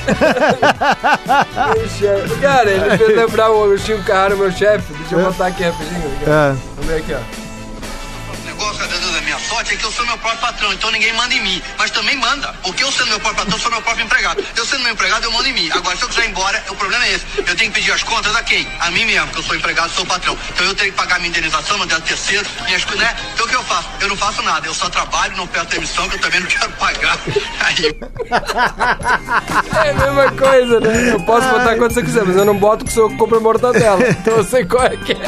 Cara, 2.40 2.70
ele 2.70 2.96
fez 2.96 3.16
lembrar 3.16 3.50
o 3.50 3.64
Agostinho 3.64 4.02
Carraro, 4.02 4.38
meu 4.38 4.50
chefe. 4.50 4.94
Deixa 4.94 5.14
eu 5.14 5.24
botar 5.24 5.48
aqui 5.48 5.62
rapidinho. 5.62 6.10
É. 6.22 6.56
Vamos 6.76 6.86
ver 6.86 6.96
aqui, 7.00 7.12
ó. 7.12 7.43
É 9.72 9.76
que 9.76 9.84
eu 9.84 9.92
sou 9.92 10.04
meu 10.06 10.18
próprio 10.18 10.40
patrão, 10.40 10.72
então 10.72 10.90
ninguém 10.90 11.12
manda 11.12 11.34
em 11.34 11.40
mim. 11.40 11.62
Mas 11.78 11.90
também 11.90 12.16
manda, 12.16 12.52
porque 12.62 12.82
eu 12.82 12.92
sendo 12.92 13.08
meu 13.08 13.20
próprio 13.20 13.44
patrão, 13.44 13.58
sou 13.58 13.70
meu 13.70 13.82
próprio 13.82 14.04
empregado. 14.04 14.44
Eu 14.56 14.66
sendo 14.66 14.82
meu 14.82 14.92
empregado, 14.92 15.24
eu 15.24 15.32
mando 15.32 15.48
em 15.48 15.52
mim. 15.52 15.70
Agora, 15.72 15.96
se 15.96 16.02
eu 16.02 16.08
quiser 16.08 16.24
ir 16.24 16.30
embora, 16.30 16.62
o 16.68 16.74
problema 16.76 17.04
é 17.06 17.14
esse. 17.14 17.24
Eu 17.38 17.56
tenho 17.56 17.70
que 17.70 17.80
pedir 17.80 17.92
as 17.92 18.02
contas 18.02 18.34
a 18.36 18.42
quem? 18.42 18.66
A 18.80 18.90
mim 18.90 19.04
mesmo, 19.04 19.28
que 19.28 19.38
eu 19.38 19.42
sou 19.42 19.56
empregado, 19.56 19.90
sou 19.90 20.04
patrão. 20.06 20.36
Então 20.50 20.66
eu 20.66 20.74
tenho 20.74 20.90
que 20.90 20.96
pagar 20.96 21.18
minha 21.18 21.28
indenização, 21.28 21.78
décimo 21.86 22.06
terceiro, 22.06 22.46
minhas 22.66 22.84
coisas, 22.84 23.00
né? 23.00 23.16
Então 23.32 23.46
o 23.46 23.48
que 23.48 23.56
eu 23.56 23.62
faço? 23.62 23.88
Eu 24.00 24.08
não 24.08 24.16
faço 24.16 24.42
nada, 24.42 24.66
eu 24.66 24.74
só 24.74 24.88
trabalho, 24.88 25.36
não 25.36 25.46
peço 25.46 25.66
demissão, 25.66 26.08
que 26.08 26.16
eu 26.16 26.20
também 26.20 26.40
não 26.40 26.46
quero 26.46 26.70
pagar. 26.72 27.18
Aí. 27.60 27.96
É 29.84 29.90
a 29.90 29.94
mesma 29.94 30.30
coisa, 30.32 30.80
né? 30.80 31.12
Eu 31.12 31.20
posso 31.20 31.48
botar 31.48 31.76
quando 31.76 31.92
você 31.92 32.02
quiser, 32.02 32.24
mas 32.24 32.36
eu 32.36 32.44
não 32.44 32.56
boto 32.56 32.84
que 32.84 32.90
o 32.90 32.94
senhor 32.94 33.16
compra 33.16 33.40
mortadela. 33.40 34.04
Então 34.24 34.36
eu 34.36 34.44
sei 34.44 34.64
qual 34.64 34.84
é 34.84 34.96
que 34.96 35.12
é. 35.12 35.18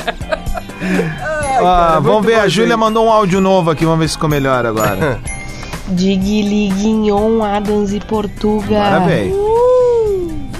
Ah, 1.58 1.98
vamos 2.00 2.22
muito 2.22 2.26
ver, 2.26 2.40
a 2.40 2.48
Júlia 2.48 2.76
mandou 2.76 3.06
um 3.06 3.10
áudio 3.10 3.40
novo 3.40 3.70
aqui, 3.70 3.84
vamos 3.84 4.00
ver 4.00 4.08
se 4.08 4.18
ficou 4.26 4.28
melhor 4.28 4.66
agora. 4.66 5.20
Dig 5.88 6.42
Liguinhon, 6.42 7.42
Adams 7.42 7.92
e 7.92 8.00
Portuga. 8.00 8.80
Parabéns. 8.80 9.34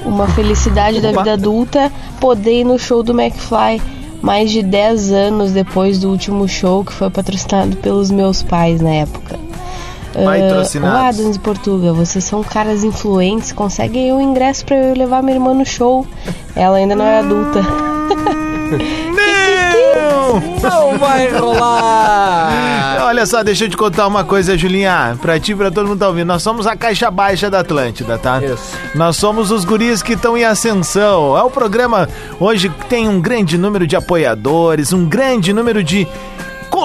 Uma 0.05 0.29
felicidade 0.29 1.01
da 1.01 1.11
Opa. 1.11 1.19
vida 1.19 1.33
adulta, 1.33 1.93
poder 2.21 2.61
ir 2.61 2.65
no 2.65 2.79
show 2.79 3.03
do 3.03 3.13
McFly 3.13 3.83
mais 4.23 4.51
de 4.51 4.63
10 4.63 5.13
anos 5.13 5.53
depois 5.53 5.99
do 5.99 6.11
último 6.11 6.49
show 6.49 6.85
que 6.85 6.93
foi 6.93 7.11
patrocinado 7.11 7.77
pelos 7.77 8.11
meus 8.11 8.43
pais 8.43 8.81
na 8.81 8.91
época. 8.91 9.39
Ah, 10.15 10.81
ô 10.81 10.87
Adams 11.09 11.37
e 11.37 11.39
Portuga, 11.41 11.93
vocês 11.93 12.25
são 12.25 12.43
caras 12.43 12.83
influentes, 12.83 13.53
conseguem 13.53 14.13
o 14.13 14.21
ingresso 14.21 14.65
pra 14.65 14.77
eu 14.77 14.97
levar 14.97 15.23
minha 15.23 15.37
irmã 15.37 15.53
no 15.53 15.67
show. 15.67 16.07
Ela 16.55 16.79
ainda 16.79 16.95
não 16.95 17.05
é 17.05 17.19
adulta. 17.19 17.61
Não! 20.63 20.87
Não 20.93 20.99
vai 20.99 21.29
rolar! 21.33 22.99
Olha 23.03 23.27
só, 23.27 23.43
deixa 23.43 23.65
eu 23.65 23.69
te 23.69 23.77
contar 23.77 24.07
uma 24.07 24.25
coisa, 24.25 24.57
Julinha. 24.57 25.17
Pra 25.21 25.39
ti 25.39 25.53
e 25.53 25.55
pra 25.55 25.71
todo 25.71 25.87
mundo 25.87 25.97
que 25.97 26.01
tá 26.01 26.09
ouvindo. 26.09 26.27
Nós 26.27 26.43
somos 26.43 26.67
a 26.67 26.77
caixa 26.77 27.11
baixa 27.11 27.51
da 27.51 27.61
Atlântida, 27.61 28.19
tá? 28.19 28.43
Isso. 28.43 28.77
Nós 28.95 29.17
somos 29.17 29.51
os 29.51 29.65
guris 29.65 30.03
que 30.03 30.15
estão 30.15 30.37
em 30.37 30.45
ascensão. 30.45 31.37
É 31.37 31.43
o 31.43 31.51
programa 31.51 32.09
hoje 32.41 32.69
que 32.69 32.87
tem 32.87 33.09
um 33.09 33.21
grande 33.21 33.59
número 33.59 33.87
de 33.87 33.97
apoiadores, 33.97 34.93
um 34.93 35.05
grande 35.07 35.53
número 35.53 35.83
de 35.83 36.07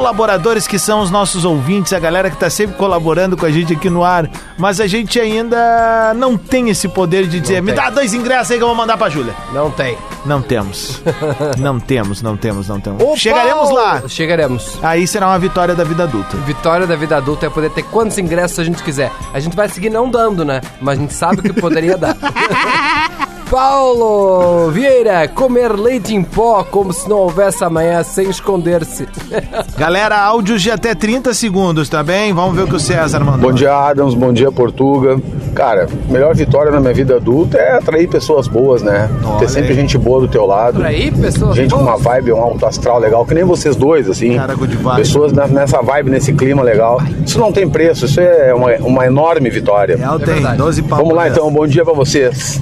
colaboradores 0.02 0.66
que 0.66 0.80
são 0.80 1.02
os 1.02 1.12
nossos 1.12 1.46
ouvintes, 1.46 1.94
a 1.94 2.00
galera 2.00 2.32
que 2.32 2.36
tá 2.36 2.50
sempre 2.50 2.76
colaborando 2.76 3.38
com 3.38 3.46
a 3.46 3.52
gente 3.52 3.74
aqui 3.74 3.88
no 3.88 4.04
ar. 4.04 4.28
Mas 4.58 4.80
a 4.80 4.88
gente 4.88 5.20
ainda 5.20 6.12
não 6.16 6.36
tem 6.36 6.70
esse 6.70 6.88
poder 6.88 7.28
de 7.28 7.40
dizer, 7.40 7.62
me 7.62 7.72
dá 7.72 7.92
dois 7.92 8.12
ingressos 8.12 8.52
aí 8.52 8.58
que 8.58 8.64
eu 8.64 8.68
vou 8.68 8.76
mandar 8.76 8.98
pra 8.98 9.10
Júlia. 9.10 9.36
Não 9.54 9.70
tem. 9.70 9.96
Não 10.26 10.42
temos. 10.42 11.04
não 11.60 11.80
temos, 11.80 12.20
não 12.24 12.36
temos, 12.36 12.68
não 12.68 12.80
temos. 12.80 13.04
Ô, 13.04 13.16
Chegaremos 13.16 13.70
lá. 13.70 14.02
Chegaremos. 14.08 14.80
Aí 14.82 15.06
será 15.06 15.28
uma 15.28 15.38
vitória 15.38 15.76
da 15.76 15.84
vida 15.84 16.04
adulta. 16.04 16.36
Vitória 16.38 16.88
da 16.88 16.96
vida 16.96 17.18
adulta 17.18 17.46
é 17.46 17.50
poder 17.52 17.70
ter 17.70 17.84
quantos 17.84 18.18
ingressos 18.18 18.58
a 18.58 18.64
gente 18.64 18.82
quiser. 18.82 19.12
A 19.32 19.40
gente 19.40 19.56
vai 19.56 19.70
seguir 19.70 19.92
não 19.92 20.10
dando, 20.10 20.44
né? 20.44 20.62
Mas 20.82 20.98
a 20.98 21.02
gente 21.02 21.14
sabe 21.14 21.44
que 21.44 21.54
poderia 21.54 21.96
dar. 21.96 22.18
Paulo 23.52 24.72
Vieira, 24.72 25.28
comer 25.28 25.74
leite 25.74 26.16
em 26.16 26.24
pó 26.24 26.64
como 26.64 26.94
se 26.94 27.10
não 27.10 27.18
houvesse 27.18 27.62
amanhã 27.66 28.02
sem 28.02 28.30
esconder-se. 28.30 29.06
Galera, 29.78 30.18
áudios 30.18 30.62
de 30.62 30.72
até 30.72 30.96
30 30.96 31.34
segundos, 31.34 31.90
tá 31.90 32.02
bem? 32.02 32.32
Vamos 32.32 32.56
ver 32.56 32.64
o 32.64 32.68
que 32.68 32.76
o 32.76 32.80
César 32.80 33.20
mandou. 33.20 33.50
Bom 33.50 33.52
dia, 33.52 33.74
Adams. 33.74 34.14
Bom 34.14 34.32
dia, 34.32 34.50
Portuga. 34.54 35.20
Cara, 35.54 35.90
melhor 36.10 36.34
vitória 36.34 36.72
na 36.72 36.80
minha 36.80 36.94
vida 36.94 37.18
adulta 37.18 37.58
é 37.58 37.74
atrair 37.76 38.08
pessoas 38.08 38.48
boas, 38.48 38.82
né? 38.82 39.10
Olha 39.22 39.40
Ter 39.40 39.50
sempre 39.50 39.72
aí. 39.72 39.76
gente 39.76 39.98
boa 39.98 40.22
do 40.22 40.30
teu 40.30 40.46
lado. 40.46 40.78
Atrair 40.78 41.12
pessoas 41.14 41.54
Gente 41.58 41.72
com 41.72 41.84
boas? 41.84 41.90
uma 41.90 41.98
vibe, 41.98 42.32
um 42.32 42.42
alto 42.42 42.66
astral 42.66 43.00
legal, 43.00 43.26
que 43.26 43.34
nem 43.34 43.44
vocês 43.44 43.76
dois, 43.76 44.10
assim. 44.10 44.38
Cara, 44.38 44.56
good 44.56 44.78
vibe. 44.78 44.96
Pessoas 44.96 45.34
nessa 45.34 45.82
vibe, 45.82 46.10
nesse 46.10 46.32
clima 46.32 46.64
legal. 46.64 47.02
Isso 47.26 47.38
não 47.38 47.52
tem 47.52 47.68
preço, 47.70 48.06
isso 48.06 48.22
é 48.22 48.54
uma, 48.54 48.72
uma 48.78 49.06
enorme 49.06 49.50
vitória. 49.50 49.98
Real 49.98 50.18
tem, 50.18 50.36
verdade. 50.36 50.58
12 50.58 50.84
pau 50.84 51.00
Vamos 51.00 51.16
lá 51.16 51.28
então, 51.28 51.52
bom 51.52 51.68
dia 51.68 51.84
pra 51.84 51.94
vocês. 51.94 52.62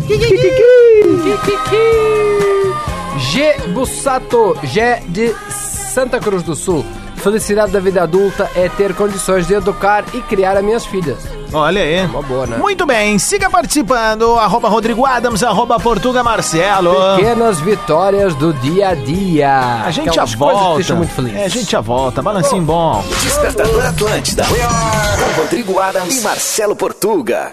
G. 3.17 3.53
Bussato, 3.73 4.57
G 4.63 5.01
de 5.07 5.35
Santa 5.49 6.19
Cruz 6.19 6.43
do 6.43 6.55
Sul. 6.55 6.85
Felicidade 7.17 7.71
da 7.71 7.79
vida 7.79 8.01
adulta 8.03 8.49
é 8.55 8.69
ter 8.69 8.95
condições 8.95 9.45
de 9.45 9.53
educar 9.53 10.05
e 10.13 10.21
criar 10.21 10.57
as 10.57 10.63
minhas 10.63 10.85
filhas. 10.85 11.19
Olha 11.51 11.81
aí. 11.81 12.05
Uma 12.05 12.21
boa, 12.21 12.47
né? 12.47 12.57
Muito 12.57 12.85
bem, 12.85 13.19
siga 13.19 13.49
participando. 13.49 14.35
Arroba 14.35 14.69
Rodrigo 14.69 15.05
Adams, 15.05 15.43
arroba 15.43 15.79
Portuga 15.79 16.23
Marcelo. 16.23 16.95
Pequenas 17.17 17.59
vitórias 17.59 18.35
do 18.35 18.53
dia 18.53 18.89
a 18.89 18.95
dia. 18.95 19.83
A 19.85 19.91
gente 19.91 20.13
já 20.13 20.25
volta. 20.25 20.75
deixam 20.75 20.97
muito 20.97 21.13
feliz. 21.13 21.35
É, 21.35 21.45
a 21.45 21.49
gente 21.49 21.71
já 21.71 21.81
volta. 21.81 22.21
Balancinho 22.21 22.63
bom. 22.63 23.03
Despertador 23.21 23.85
Atlântida. 23.85 24.45
Com 24.45 25.41
Rodrigo 25.41 25.79
Adams 25.79 26.19
e 26.19 26.21
Marcelo 26.21 26.75
Portuga. 26.75 27.51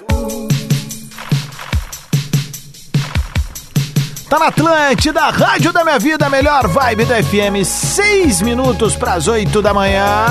Tá 4.28 4.40
na 4.40 4.48
Atlântida, 4.48 5.30
Rádio 5.30 5.72
da 5.72 5.84
Minha 5.84 6.00
Vida, 6.00 6.28
melhor 6.28 6.66
vibe 6.66 7.04
da 7.04 7.22
FM, 7.22 7.64
seis 7.64 8.42
minutos 8.42 8.96
pras 8.96 9.28
oito 9.28 9.62
da 9.62 9.72
manhã. 9.72 10.26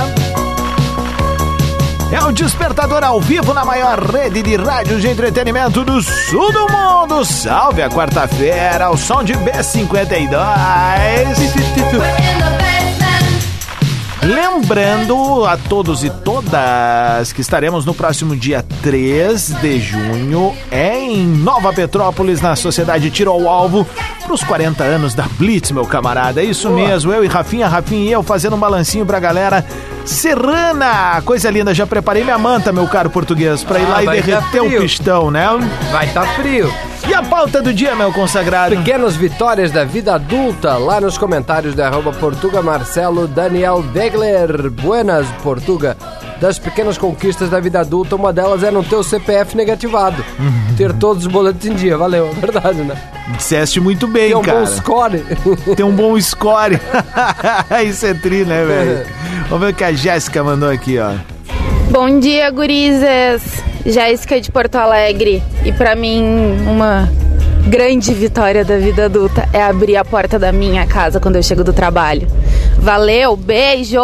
É 2.11 2.21
o 2.21 2.31
Despertador 2.33 3.05
ao 3.05 3.21
vivo 3.21 3.53
na 3.53 3.63
maior 3.63 3.97
rede 3.99 4.41
de 4.43 4.57
rádios 4.57 5.01
de 5.01 5.07
entretenimento 5.07 5.85
do 5.85 6.01
sul 6.01 6.51
do 6.51 6.67
mundo. 6.69 7.23
Salve 7.23 7.81
a 7.81 7.89
quarta-feira, 7.89 8.85
ao 8.85 8.97
som 8.97 9.23
de 9.23 9.33
B52. 9.33 10.29
Lembrando 14.25 15.45
a 15.45 15.55
todos 15.55 16.03
e 16.03 16.09
todas 16.09 17.31
que 17.31 17.41
estaremos 17.41 17.85
no 17.85 17.93
próximo 17.93 18.35
dia 18.35 18.65
3 18.81 19.49
de 19.61 19.79
junho 19.79 20.51
em 20.71 21.23
Nova 21.27 21.71
Petrópolis, 21.71 22.41
na 22.41 22.55
Sociedade 22.55 23.11
Tiro 23.11 23.29
ao 23.29 23.47
Alvo, 23.47 23.85
para 24.23 24.33
os 24.33 24.43
40 24.43 24.83
anos 24.83 25.13
da 25.13 25.27
Blitz, 25.37 25.69
meu 25.69 25.85
camarada. 25.85 26.41
É 26.41 26.43
isso 26.43 26.71
mesmo, 26.71 27.13
eu 27.13 27.23
e 27.23 27.27
Rafinha, 27.27 27.67
Rafinha 27.67 28.09
e 28.09 28.11
eu 28.11 28.23
fazendo 28.23 28.55
um 28.55 28.59
balancinho 28.59 29.05
pra 29.05 29.19
galera 29.19 29.63
serrana. 30.05 31.21
Coisa 31.23 31.49
linda, 31.49 31.73
já 31.73 31.85
preparei 31.87 32.23
minha 32.23 32.37
manta, 32.37 32.71
meu 32.71 32.87
caro 32.87 33.09
português, 33.09 33.63
pra 33.63 33.79
ir 33.79 33.85
Ah, 33.85 33.89
lá 33.89 34.01
e 34.03 34.05
tá 34.05 34.11
derreter 34.13 34.61
o 34.61 34.65
frio. 34.67 34.81
pistão, 34.81 35.31
né? 35.31 35.45
Vai 35.91 36.07
tá 36.07 36.21
frio. 36.27 36.71
E 37.07 37.13
a 37.13 37.21
pauta 37.21 37.61
do 37.61 37.71
dia, 37.73 37.95
meu 37.95 38.11
consagrado? 38.11 38.75
Pequenas 38.77 39.15
vitórias 39.15 39.71
da 39.71 39.83
vida 39.83 40.15
adulta, 40.15 40.75
lá 40.77 40.99
nos 40.99 41.17
comentários 41.17 41.75
da 41.75 41.87
arroba 41.87 42.11
Portuga 42.11 42.61
Marcelo 42.63 43.27
Daniel 43.27 43.83
Degler. 43.83 44.71
Buenas, 44.71 45.27
Portuga. 45.43 45.95
Das 46.39 46.59
pequenas 46.59 46.97
conquistas 46.97 47.49
da 47.49 47.59
vida 47.59 47.79
adulta, 47.79 48.15
uma 48.15 48.33
delas 48.33 48.61
é 48.61 48.69
não 48.69 48.83
ter 48.83 48.95
o 48.95 49.03
CPF 49.03 49.55
negativado. 49.55 50.23
ter 50.77 50.91
todos 50.93 51.25
os 51.25 51.31
boletos 51.31 51.65
em 51.65 51.73
dia, 51.73 51.97
valeu, 51.97 52.29
é 52.29 52.33
verdade, 52.39 52.81
né? 52.81 52.95
Disseste 53.37 53.79
muito 53.79 54.07
bem, 54.07 54.29
Ter 54.29 54.35
um 54.35 54.41
cara. 54.41 54.59
bom 54.59 54.65
score. 54.67 55.23
Tem 55.75 55.85
um 55.85 55.91
bom 55.95 56.19
score. 56.19 56.79
Isso 57.87 58.05
é 58.05 58.13
tri, 58.13 58.43
né, 58.45 58.63
velho? 58.65 59.05
Vamos 59.49 59.65
ver 59.65 59.73
o 59.73 59.75
que 59.75 59.83
a 59.83 59.93
Jéssica 59.93 60.43
mandou 60.43 60.69
aqui, 60.69 60.99
ó. 60.99 61.13
Bom 61.89 62.19
dia, 62.19 62.49
gurizes! 62.51 63.63
Jéssica 63.85 64.41
de 64.41 64.51
Porto 64.51 64.75
Alegre. 64.75 65.41
E 65.63 65.71
pra 65.71 65.95
mim, 65.95 66.23
uma 66.67 67.07
grande 67.67 68.13
vitória 68.13 68.63
da 68.63 68.77
vida 68.77 69.05
adulta 69.05 69.47
é 69.51 69.61
abrir 69.63 69.97
a 69.97 70.05
porta 70.05 70.37
da 70.37 70.51
minha 70.51 70.85
casa 70.85 71.19
quando 71.19 71.35
eu 71.35 71.43
chego 71.43 71.63
do 71.63 71.73
trabalho. 71.73 72.27
Valeu, 72.77 73.35
beijo! 73.35 73.99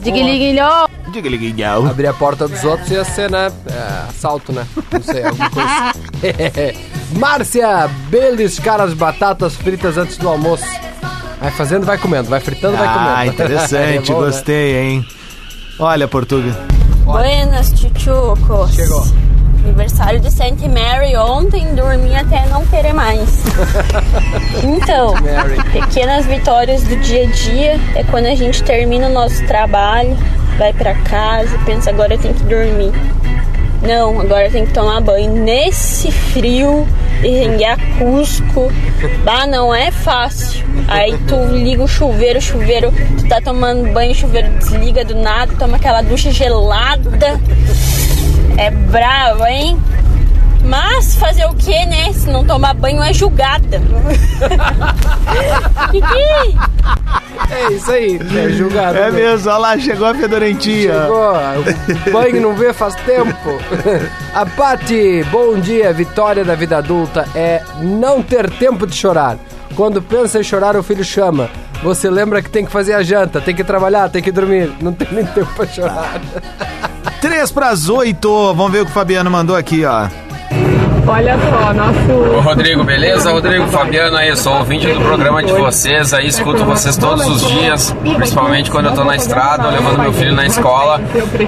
Diguiliguilhô! 0.00 0.88
Diguiliguilhô! 1.12 1.86
Abrir 1.88 2.08
a 2.08 2.12
porta 2.12 2.48
dos 2.48 2.64
outros 2.64 2.90
ia 2.90 3.04
ser, 3.04 3.30
né? 3.30 3.52
É, 3.70 4.08
assalto, 4.08 4.52
né? 4.52 4.66
Não 4.92 5.02
sei, 5.02 5.24
alguma 5.24 5.50
coisa. 5.50 5.94
Márcia, 7.18 7.88
beliscar 8.08 8.80
as 8.80 8.92
batatas 8.92 9.54
fritas 9.54 9.96
antes 9.96 10.16
do 10.16 10.28
almoço. 10.28 10.64
Vai 11.40 11.50
fazendo, 11.52 11.84
vai 11.86 11.98
comendo, 11.98 12.28
vai 12.28 12.40
fritando, 12.40 12.76
vai 12.76 12.88
comendo. 12.92 13.14
Ah, 13.16 13.26
interessante, 13.26 14.10
É 14.10 14.14
bom, 14.14 14.20
né? 14.20 14.26
gostei, 14.26 14.76
hein? 14.78 15.06
Olha, 15.78 16.08
Portuga. 16.08 16.56
Buenas, 17.04 17.70
tchutchucos. 17.72 18.74
Chegou. 18.74 19.04
Aniversário 19.64 20.20
de 20.20 20.30
Saint 20.30 20.60
Mary 20.60 21.16
ontem, 21.16 21.74
dormi 21.74 22.14
até 22.14 22.46
não 22.46 22.64
querer 22.66 22.92
mais. 22.92 23.42
Então, 24.62 25.14
pequenas 25.72 26.26
vitórias 26.26 26.82
do 26.82 26.96
dia 26.96 27.24
a 27.24 27.26
dia 27.26 27.80
é 27.94 28.04
quando 28.04 28.26
a 28.26 28.34
gente 28.34 28.62
termina 28.62 29.08
o 29.08 29.12
nosso 29.12 29.44
trabalho, 29.46 30.16
vai 30.58 30.72
pra 30.72 30.94
casa, 30.94 31.58
pensa 31.64 31.90
agora 31.90 32.14
eu 32.14 32.18
tenho 32.18 32.34
que 32.34 32.44
dormir. 32.44 32.92
Não, 33.82 34.20
agora 34.20 34.46
eu 34.46 34.52
tenho 34.52 34.66
que 34.66 34.72
tomar 34.72 35.00
banho 35.00 35.32
nesse 35.32 36.10
frio 36.10 36.86
e 37.22 37.28
renguear 37.28 37.78
Cusco. 37.98 38.72
Ah, 39.26 39.46
não 39.46 39.74
é 39.74 39.90
fácil. 39.90 40.64
Aí 40.88 41.16
tu 41.26 41.36
liga 41.54 41.82
o 41.82 41.88
chuveiro, 41.88 42.38
o 42.38 42.42
chuveiro, 42.42 42.92
tu 43.18 43.28
tá 43.28 43.40
tomando 43.40 43.92
banho, 43.92 44.12
o 44.12 44.14
chuveiro 44.14 44.50
desliga 44.58 45.04
do 45.04 45.14
nada, 45.14 45.52
toma 45.58 45.76
aquela 45.76 46.02
ducha 46.02 46.30
gelada. 46.30 47.40
É 48.56 48.70
bravo, 48.70 49.44
hein? 49.46 49.78
Mas 50.64 51.16
fazer 51.16 51.44
o 51.44 51.54
que, 51.54 51.84
né? 51.86 52.12
Se 52.12 52.30
não 52.30 52.44
tomar 52.44 52.74
banho 52.74 53.02
é 53.02 53.12
julgada. 53.12 53.82
Kiki! 55.90 56.58
É 57.50 57.72
isso 57.72 57.90
aí, 57.90 58.18
é 58.18 58.48
julgado. 58.50 58.96
É 58.96 59.10
né? 59.10 59.12
mesmo, 59.20 59.50
olha 59.50 59.58
lá, 59.58 59.78
chegou 59.78 60.06
a 60.06 60.14
fedorentinha. 60.14 61.02
Chegou, 61.02 61.32
o 62.06 62.10
banho 62.10 62.40
não 62.40 62.54
vê 62.54 62.72
faz 62.72 62.94
tempo. 62.96 63.58
A 64.34 64.46
Pati, 64.46 65.24
bom 65.30 65.58
dia. 65.58 65.92
Vitória 65.92 66.44
da 66.44 66.54
vida 66.54 66.78
adulta 66.78 67.26
é 67.34 67.62
não 67.80 68.22
ter 68.22 68.48
tempo 68.50 68.86
de 68.86 68.94
chorar. 68.94 69.36
Quando 69.76 70.00
pensa 70.00 70.40
em 70.40 70.44
chorar, 70.44 70.76
o 70.76 70.82
filho 70.82 71.04
chama. 71.04 71.50
Você 71.82 72.08
lembra 72.08 72.40
que 72.40 72.48
tem 72.48 72.64
que 72.64 72.72
fazer 72.72 72.94
a 72.94 73.02
janta, 73.02 73.40
tem 73.40 73.54
que 73.54 73.64
trabalhar, 73.64 74.08
tem 74.08 74.22
que 74.22 74.32
dormir. 74.32 74.72
Não 74.80 74.92
tem 74.92 75.08
nem 75.12 75.26
tempo 75.26 75.52
pra 75.54 75.66
chorar. 75.66 76.20
Três 77.24 77.50
pras 77.50 77.88
oito. 77.88 78.52
Vamos 78.52 78.70
ver 78.70 78.82
o 78.82 78.84
que 78.84 78.90
o 78.90 78.94
Fabiano 78.94 79.30
mandou 79.30 79.56
aqui, 79.56 79.82
ó. 79.82 80.08
Olha 81.06 81.38
só, 81.38 81.72
nosso. 81.72 82.36
Ô 82.36 82.40
Rodrigo, 82.40 82.84
beleza? 82.84 83.30
Rodrigo 83.30 83.66
Fabiano 83.68 84.14
aí, 84.14 84.36
sou 84.36 84.58
ouvinte 84.58 84.86
do 84.86 85.00
programa 85.00 85.42
de 85.42 85.50
vocês, 85.52 86.12
aí 86.12 86.26
escuto 86.26 86.62
vocês 86.66 86.98
todos 86.98 87.26
os 87.26 87.46
dias, 87.48 87.96
principalmente 88.16 88.70
quando 88.70 88.86
eu 88.86 88.92
tô 88.92 89.04
na 89.04 89.16
estrada, 89.16 89.68
levando 89.70 90.00
meu 90.00 90.12
filho 90.12 90.34
na 90.34 90.44
escola. 90.44 91.00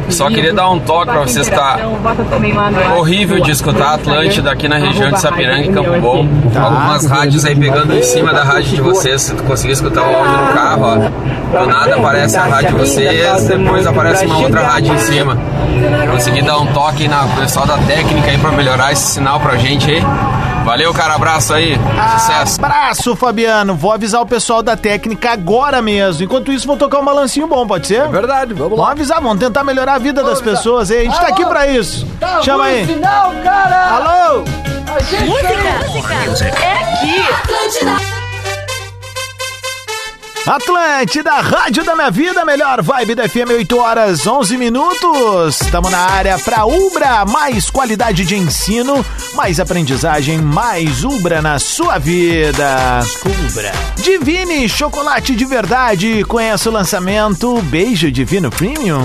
Só 0.08 0.28
queria 0.28 0.54
dar 0.54 0.70
um 0.70 0.78
toque 0.78 1.10
pra 1.10 1.20
vocês, 1.20 1.46
tá 1.46 1.78
horrível 2.96 3.40
de 3.40 3.50
escutar 3.50 3.94
Atlântida 3.94 4.52
aqui 4.52 4.68
na 4.68 4.78
região 4.78 5.10
de 5.10 5.20
Sapiranga 5.20 5.62
e 5.62 5.68
Campo 5.68 6.00
Bom. 6.00 6.26
Algumas 6.58 7.04
rádios 7.04 7.44
aí 7.44 7.54
pegando 7.54 7.94
em 7.94 8.02
cima 8.02 8.32
da 8.32 8.44
rádio 8.44 8.76
de 8.76 8.80
vocês, 8.80 9.20
se 9.20 9.34
tu 9.34 9.42
conseguir 9.42 9.74
escutar 9.74 10.02
o 10.02 10.16
áudio 10.16 10.38
no 10.38 10.52
carro, 10.54 10.82
ó. 10.84 11.58
Do 11.58 11.66
nada 11.66 11.96
aparece 11.96 12.36
a 12.36 12.44
rádio 12.44 12.68
de 12.72 12.78
vocês, 12.78 13.44
depois 13.44 13.86
aparece 13.86 14.24
uma 14.24 14.38
outra 14.38 14.62
rádio 14.62 14.94
em 14.94 14.98
cima. 14.98 15.38
Consegui 16.10 16.42
dar 16.42 16.58
um 16.58 16.66
toque 16.72 17.08
na 17.08 17.26
pessoal 17.38 17.66
da 17.66 17.78
técnica 17.78 18.30
aí 18.30 18.38
pra 18.38 18.50
melhorar 18.52 18.92
esse 18.92 19.06
sinal 19.14 19.40
pra 19.40 19.56
gente 19.56 19.90
aí. 19.90 20.02
Valeu, 20.64 20.92
cara, 20.92 21.14
abraço 21.14 21.54
aí. 21.54 21.78
Sucesso. 22.18 22.58
Abraço, 22.64 23.14
Fabiano. 23.14 23.74
Vou 23.76 23.92
avisar 23.92 24.20
o 24.20 24.26
pessoal 24.26 24.62
da 24.62 24.76
técnica 24.76 25.30
agora 25.30 25.80
mesmo. 25.80 26.24
Enquanto 26.24 26.50
isso, 26.50 26.66
vou 26.66 26.76
tocar 26.76 26.98
um 26.98 27.04
balancinho 27.04 27.46
bom, 27.46 27.64
pode 27.66 27.86
ser? 27.86 28.00
É 28.00 28.08
verdade, 28.08 28.52
vamos 28.52 28.72
lá. 28.72 28.86
Vamos 28.86 28.90
avisar, 28.90 29.20
vamos 29.20 29.38
tentar 29.38 29.62
melhorar 29.62 29.94
a 29.94 29.98
vida 29.98 30.24
das 30.24 30.40
pessoas 30.40 30.90
aí. 30.90 31.02
A 31.02 31.04
gente 31.04 31.20
tá 31.20 31.28
aqui 31.28 31.44
pra 31.46 31.68
isso. 31.68 32.06
Chama 32.42 32.64
aí. 32.64 32.84
Final, 32.84 33.32
cara! 33.44 33.86
Alô? 33.90 34.44
Música! 35.26 36.56
É 36.56 36.72
aqui! 36.72 37.20
Atlântida, 37.32 38.15
Rádio 40.46 41.82
da 41.82 41.96
Minha 41.96 42.08
Vida, 42.08 42.44
melhor 42.44 42.80
vibe 42.80 43.16
da 43.16 43.28
FM, 43.28 43.50
8 43.50 43.78
horas 43.78 44.24
11 44.28 44.56
minutos. 44.56 45.60
Estamos 45.60 45.90
na 45.90 45.98
área 45.98 46.38
para 46.38 46.64
Ubra, 46.64 47.24
mais 47.24 47.68
qualidade 47.68 48.24
de 48.24 48.36
ensino, 48.36 49.04
mais 49.34 49.58
aprendizagem, 49.58 50.38
mais 50.38 51.02
Ubra 51.02 51.42
na 51.42 51.58
sua 51.58 51.98
vida. 51.98 53.00
Ubra. 53.24 53.72
Divine, 53.96 54.68
chocolate 54.68 55.34
de 55.34 55.44
verdade. 55.44 56.22
Conhece 56.22 56.68
o 56.68 56.72
lançamento 56.72 57.60
Beijo 57.62 58.08
Divino 58.12 58.48
Premium. 58.48 59.02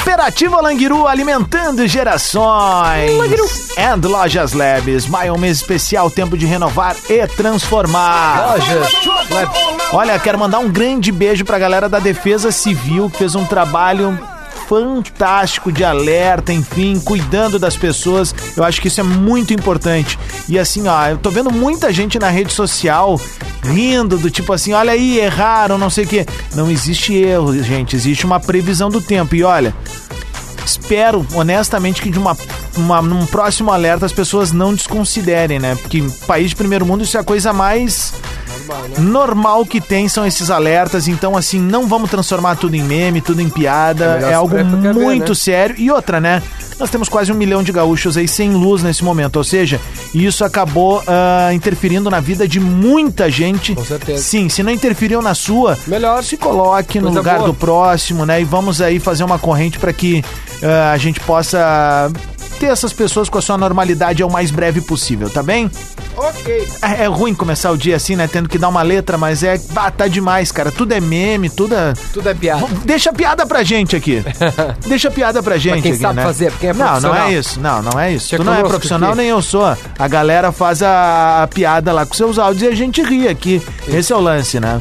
Cooperativa 0.00 0.62
Languiru 0.62 1.06
alimentando 1.06 1.86
gerações. 1.86 3.12
Languiru. 3.18 3.44
And 3.76 4.08
Lojas 4.08 4.54
Labs, 4.54 5.06
maio 5.06 5.34
um 5.34 5.38
mês 5.38 5.58
especial, 5.58 6.10
tempo 6.10 6.38
de 6.38 6.46
renovar 6.46 6.96
e 7.08 7.26
transformar. 7.26 8.52
Lojas 8.52 9.06
Labs. 9.30 9.60
Olha, 9.92 10.18
quero 10.18 10.38
mandar 10.38 10.58
um 10.60 10.70
grande 10.70 11.12
beijo 11.12 11.44
pra 11.44 11.58
galera 11.58 11.86
da 11.86 11.98
Defesa 11.98 12.50
Civil 12.50 13.10
que 13.10 13.18
fez 13.18 13.34
um 13.34 13.44
trabalho 13.44 14.18
fantástico 14.70 15.72
de 15.72 15.82
alerta, 15.82 16.52
enfim, 16.52 17.00
cuidando 17.00 17.58
das 17.58 17.76
pessoas. 17.76 18.32
Eu 18.56 18.62
acho 18.62 18.80
que 18.80 18.86
isso 18.86 19.00
é 19.00 19.02
muito 19.02 19.52
importante. 19.52 20.16
E 20.48 20.56
assim, 20.56 20.86
ó, 20.86 21.08
eu 21.08 21.18
tô 21.18 21.28
vendo 21.28 21.50
muita 21.50 21.92
gente 21.92 22.20
na 22.20 22.30
rede 22.30 22.52
social 22.52 23.20
rindo 23.64 24.16
do 24.16 24.30
tipo 24.30 24.52
assim, 24.52 24.72
olha 24.72 24.92
aí, 24.92 25.18
erraram, 25.18 25.76
não 25.76 25.90
sei 25.90 26.04
o 26.04 26.06
quê. 26.06 26.24
Não 26.54 26.70
existe 26.70 27.12
erro, 27.12 27.60
gente, 27.60 27.96
existe 27.96 28.24
uma 28.24 28.38
previsão 28.38 28.88
do 28.88 29.00
tempo. 29.00 29.34
E 29.34 29.42
olha, 29.42 29.74
espero 30.64 31.26
honestamente 31.34 32.00
que 32.00 32.08
de 32.08 32.18
uma, 32.20 32.36
uma 32.76 33.02
num 33.02 33.26
próximo 33.26 33.72
alerta 33.72 34.06
as 34.06 34.12
pessoas 34.12 34.52
não 34.52 34.72
desconsiderem, 34.72 35.58
né? 35.58 35.74
Porque 35.74 36.00
país 36.28 36.50
de 36.50 36.54
primeiro 36.54 36.86
mundo 36.86 37.02
isso 37.02 37.16
é 37.16 37.20
a 37.20 37.24
coisa 37.24 37.52
mais 37.52 38.14
normal 38.98 39.64
que 39.64 39.80
tem 39.80 40.08
são 40.08 40.26
esses 40.26 40.50
alertas, 40.50 41.08
então 41.08 41.36
assim, 41.36 41.60
não 41.60 41.86
vamos 41.86 42.10
transformar 42.10 42.56
tudo 42.56 42.74
em 42.74 42.82
meme, 42.82 43.20
tudo 43.20 43.40
em 43.40 43.48
piada, 43.48 44.18
É 44.22 44.30
é, 44.30 44.34
algo 44.34 44.56
muito 44.94 45.30
né? 45.30 45.34
sério. 45.34 45.76
E 45.78 45.90
outra, 45.90 46.20
né? 46.20 46.42
Nós 46.78 46.88
temos 46.88 47.08
quase 47.08 47.30
um 47.30 47.34
milhão 47.34 47.62
de 47.62 47.72
gaúchos 47.72 48.16
aí 48.16 48.26
sem 48.26 48.52
luz 48.52 48.82
nesse 48.82 49.04
momento, 49.04 49.36
ou 49.36 49.44
seja, 49.44 49.78
isso 50.14 50.44
acabou 50.44 51.02
ah, 51.06 51.52
interferindo 51.52 52.08
na 52.08 52.20
vida 52.20 52.48
de 52.48 52.58
muita 52.58 53.30
gente. 53.30 53.74
Com 53.74 53.84
certeza. 53.84 54.22
Sim, 54.22 54.48
se 54.48 54.62
não 54.62 54.72
interferiu 54.72 55.20
na 55.20 55.34
sua, 55.34 55.78
melhor 55.86 56.24
se 56.24 56.36
coloque 56.36 56.98
no 56.98 57.10
lugar 57.10 57.36
boa. 57.38 57.48
do 57.48 57.54
próximo, 57.54 58.24
né? 58.24 58.40
E 58.40 58.44
vamos 58.44 58.80
aí 58.80 58.98
fazer 58.98 59.24
uma 59.24 59.38
corrente 59.38 59.78
para 59.78 59.92
que 59.92 60.24
ah, 60.62 60.92
a 60.92 60.96
gente 60.96 61.20
possa 61.20 62.10
ter 62.60 62.66
essas 62.66 62.92
pessoas 62.92 63.30
com 63.30 63.38
a 63.38 63.42
sua 63.42 63.56
normalidade 63.56 64.22
ao 64.22 64.28
mais 64.28 64.50
breve 64.50 64.82
possível, 64.82 65.30
tá 65.30 65.42
bem? 65.42 65.70
Ok. 66.14 66.68
É, 66.82 67.04
é 67.04 67.06
ruim 67.06 67.34
começar 67.34 67.70
o 67.70 67.78
dia 67.78 67.96
assim, 67.96 68.14
né? 68.14 68.28
Tendo 68.28 68.50
que 68.50 68.58
dar 68.58 68.68
uma 68.68 68.82
letra, 68.82 69.16
mas 69.16 69.42
é. 69.42 69.58
Ah, 69.74 69.90
tá 69.90 70.06
demais, 70.06 70.52
cara. 70.52 70.70
Tudo 70.70 70.92
é 70.92 71.00
meme, 71.00 71.48
tudo 71.48 71.74
é. 71.74 71.94
Tudo 72.12 72.28
é 72.28 72.34
piada. 72.34 72.66
Deixa 72.84 73.08
a 73.08 73.12
piada 73.14 73.46
pra 73.46 73.62
gente 73.62 73.96
aqui. 73.96 74.22
Deixa 74.86 75.08
a 75.08 75.10
piada 75.10 75.42
pra 75.42 75.56
gente 75.56 75.82
quem 75.82 75.92
aqui, 75.92 76.00
sabe 76.02 76.16
né? 76.16 76.22
fazer, 76.22 76.50
pra 76.50 76.60
quem 76.60 76.68
é 76.70 76.72
Não, 76.74 76.78
não 76.84 76.90
profissional. 76.90 77.26
é 77.26 77.32
isso. 77.32 77.60
Não, 77.60 77.82
não 77.82 77.98
é 78.00 78.12
isso. 78.12 78.28
Deixa 78.30 78.36
tu 78.36 78.44
não 78.44 78.54
é 78.54 78.62
profissional, 78.62 79.14
nem 79.14 79.28
eu 79.28 79.40
sou. 79.40 79.64
A 79.98 80.08
galera 80.08 80.52
faz 80.52 80.82
a, 80.82 81.42
a 81.44 81.46
piada 81.46 81.90
lá 81.92 82.04
com 82.04 82.12
seus 82.12 82.38
áudios 82.38 82.62
e 82.64 82.66
a 82.66 82.76
gente 82.76 83.02
ri 83.02 83.26
aqui. 83.26 83.62
Esse 83.88 84.12
é 84.12 84.16
o 84.16 84.20
lance, 84.20 84.60
né? 84.60 84.80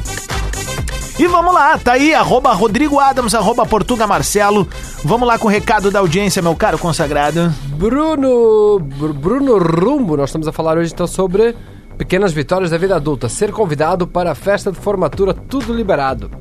E 1.19 1.27
vamos 1.27 1.53
lá, 1.53 1.77
tá 1.77 1.93
aí, 1.93 2.13
arroba 2.15 2.53
Rodrigo 2.53 2.97
Adams, 2.97 3.35
arroba 3.35 3.65
Portuga 3.65 4.07
Marcelo. 4.07 4.65
Vamos 5.03 5.27
lá 5.27 5.37
com 5.37 5.47
o 5.47 5.51
recado 5.51 5.91
da 5.91 5.99
audiência, 5.99 6.41
meu 6.41 6.55
caro 6.55 6.77
consagrado. 6.79 7.53
Bruno. 7.75 8.79
Br- 8.79 9.11
Bruno 9.13 9.57
Rumbo, 9.57 10.15
nós 10.15 10.29
estamos 10.29 10.47
a 10.47 10.53
falar 10.53 10.77
hoje 10.77 10.93
então 10.93 11.05
sobre 11.05 11.53
pequenas 11.97 12.31
vitórias 12.31 12.71
da 12.71 12.77
vida 12.77 12.95
adulta. 12.95 13.27
Ser 13.27 13.51
convidado 13.51 14.07
para 14.07 14.31
a 14.31 14.35
festa 14.35 14.71
de 14.71 14.79
formatura, 14.79 15.33
tudo 15.33 15.73
liberado. 15.73 16.31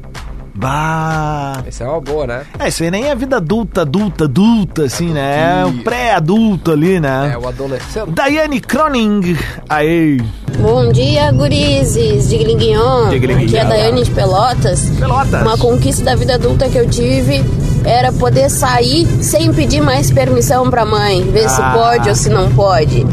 Bah. 0.59 1.63
Essa 1.67 1.85
é 1.85 1.87
uma 1.87 2.01
boa, 2.01 2.27
né? 2.27 2.43
É, 2.59 2.69
isso 2.69 2.83
aí 2.83 2.91
nem 2.91 3.05
é 3.05 3.15
vida 3.15 3.37
adulta, 3.37 3.83
adulta, 3.83 4.25
adulta, 4.25 4.83
assim, 4.85 5.11
né? 5.13 5.61
É 5.63 5.65
o 5.65 5.73
pré-adulto 5.85 6.73
ali, 6.73 6.99
né? 6.99 7.31
É 7.33 7.39
o 7.39 7.47
adolescente. 7.47 8.11
Daiane 8.11 8.61
Croning, 8.61 9.37
aí. 9.69 10.21
Bom 10.59 10.91
dia, 10.91 11.31
gurizes 11.31 12.29
de 12.29 12.39
Glinguinhon. 12.39 13.09
Diglinguinhon. 13.09 13.47
Aqui 13.47 13.57
é 13.57 13.61
a 13.61 13.65
Daiane 13.65 14.03
de 14.03 14.11
Pelotas. 14.11 14.91
Pelotas. 14.99 15.43
Uma 15.43 15.57
conquista 15.57 16.03
da 16.05 16.17
vida 16.17 16.35
adulta 16.35 16.69
que 16.69 16.77
eu 16.77 16.89
tive 16.91 17.45
era 17.85 18.13
poder 18.13 18.51
sair 18.51 19.07
sem 19.23 19.53
pedir 19.53 19.81
mais 19.81 20.11
permissão 20.11 20.69
pra 20.69 20.85
mãe, 20.85 21.23
ver 21.31 21.45
Ah. 21.47 21.49
se 21.49 21.63
pode 21.79 22.09
ou 22.09 22.15
se 22.17 22.29
não 22.29 22.51
pode. 22.53 23.07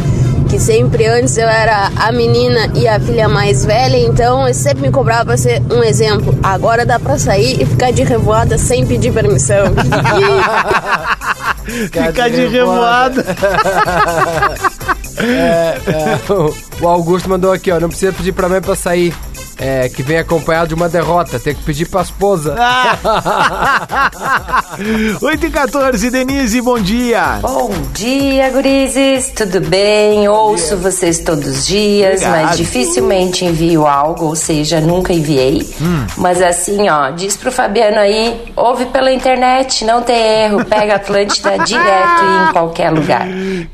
Que 0.56 0.62
sempre 0.62 1.06
antes 1.06 1.38
eu 1.38 1.50
era 1.50 1.92
a 1.98 2.14
menina 2.14 2.72
e 2.74 2.88
a 2.88 2.98
filha 2.98 3.28
mais 3.28 3.66
velha, 3.66 3.98
então 3.98 4.48
eu 4.48 4.54
sempre 4.54 4.84
me 4.84 4.90
cobrava 4.90 5.26
pra 5.26 5.36
ser 5.36 5.62
um 5.70 5.84
exemplo. 5.84 6.34
Agora 6.42 6.86
dá 6.86 6.98
pra 6.98 7.20
sair 7.20 7.62
e 7.62 7.66
ficar 7.66 7.92
de 7.92 8.04
revoada 8.04 8.58
sem 8.58 8.88
pedir 8.88 9.12
permissão. 9.12 9.66
Fica 11.68 12.30
de 12.30 12.48
revoada. 12.48 13.26
É, 15.18 15.80
é, 15.88 16.34
o, 16.34 16.54
O 16.82 16.88
Augusto 16.90 17.30
mandou 17.30 17.54
aqui, 17.54 17.72
ó. 17.72 17.80
Não 17.80 17.88
precisa 17.88 18.12
pedir 18.12 18.34
pra 18.34 18.50
mãe 18.50 18.62
pra 18.62 18.76
sair. 18.76 19.16
É, 19.58 19.88
que 19.90 20.04
vem 20.04 20.18
acompanhado 20.18 20.68
de 20.70 20.74
uma 20.74 20.90
derrota. 20.90 21.40
Tem 21.40 21.56
que 21.56 21.64
pedir 21.64 21.88
pra 21.88 22.02
esposa. 22.02 22.56
8 25.22 25.46
e 25.46 25.50
14, 25.50 26.10
Denise, 26.10 26.62
bom 26.62 26.78
dia. 26.80 27.40
Bom 27.42 27.72
dia, 27.94 28.50
gurizes. 28.50 29.32
Tudo 29.36 29.62
bem? 29.62 30.28
Ouço 30.28 30.78
vocês 30.78 31.20
todos 31.20 31.48
os 31.48 31.68
dias, 31.68 32.22
Obrigado. 32.22 32.46
mas 32.48 32.58
dificilmente 32.58 33.46
envio 33.46 33.88
algo, 33.88 34.26
ou 34.26 34.36
seja, 34.36 34.82
nunca 34.82 35.14
enviei. 35.14 35.68
Hum. 35.82 36.06
Mas 36.18 36.42
assim, 36.42 36.90
ó, 36.90 37.12
diz 37.12 37.38
pro 37.38 37.52
Fabiano 37.52 38.00
aí, 38.00 38.42
ouve 38.56 38.86
pela 38.88 39.12
internet, 39.12 39.86
não 39.86 40.02
tem 40.02 40.44
erro, 40.46 40.66
pega 40.66 40.96
Atlântida 40.96 41.58
direto 41.64 42.24
e 42.24 42.50
em 42.50 42.52
qualquer 42.52 42.90
lugar. 42.92 43.28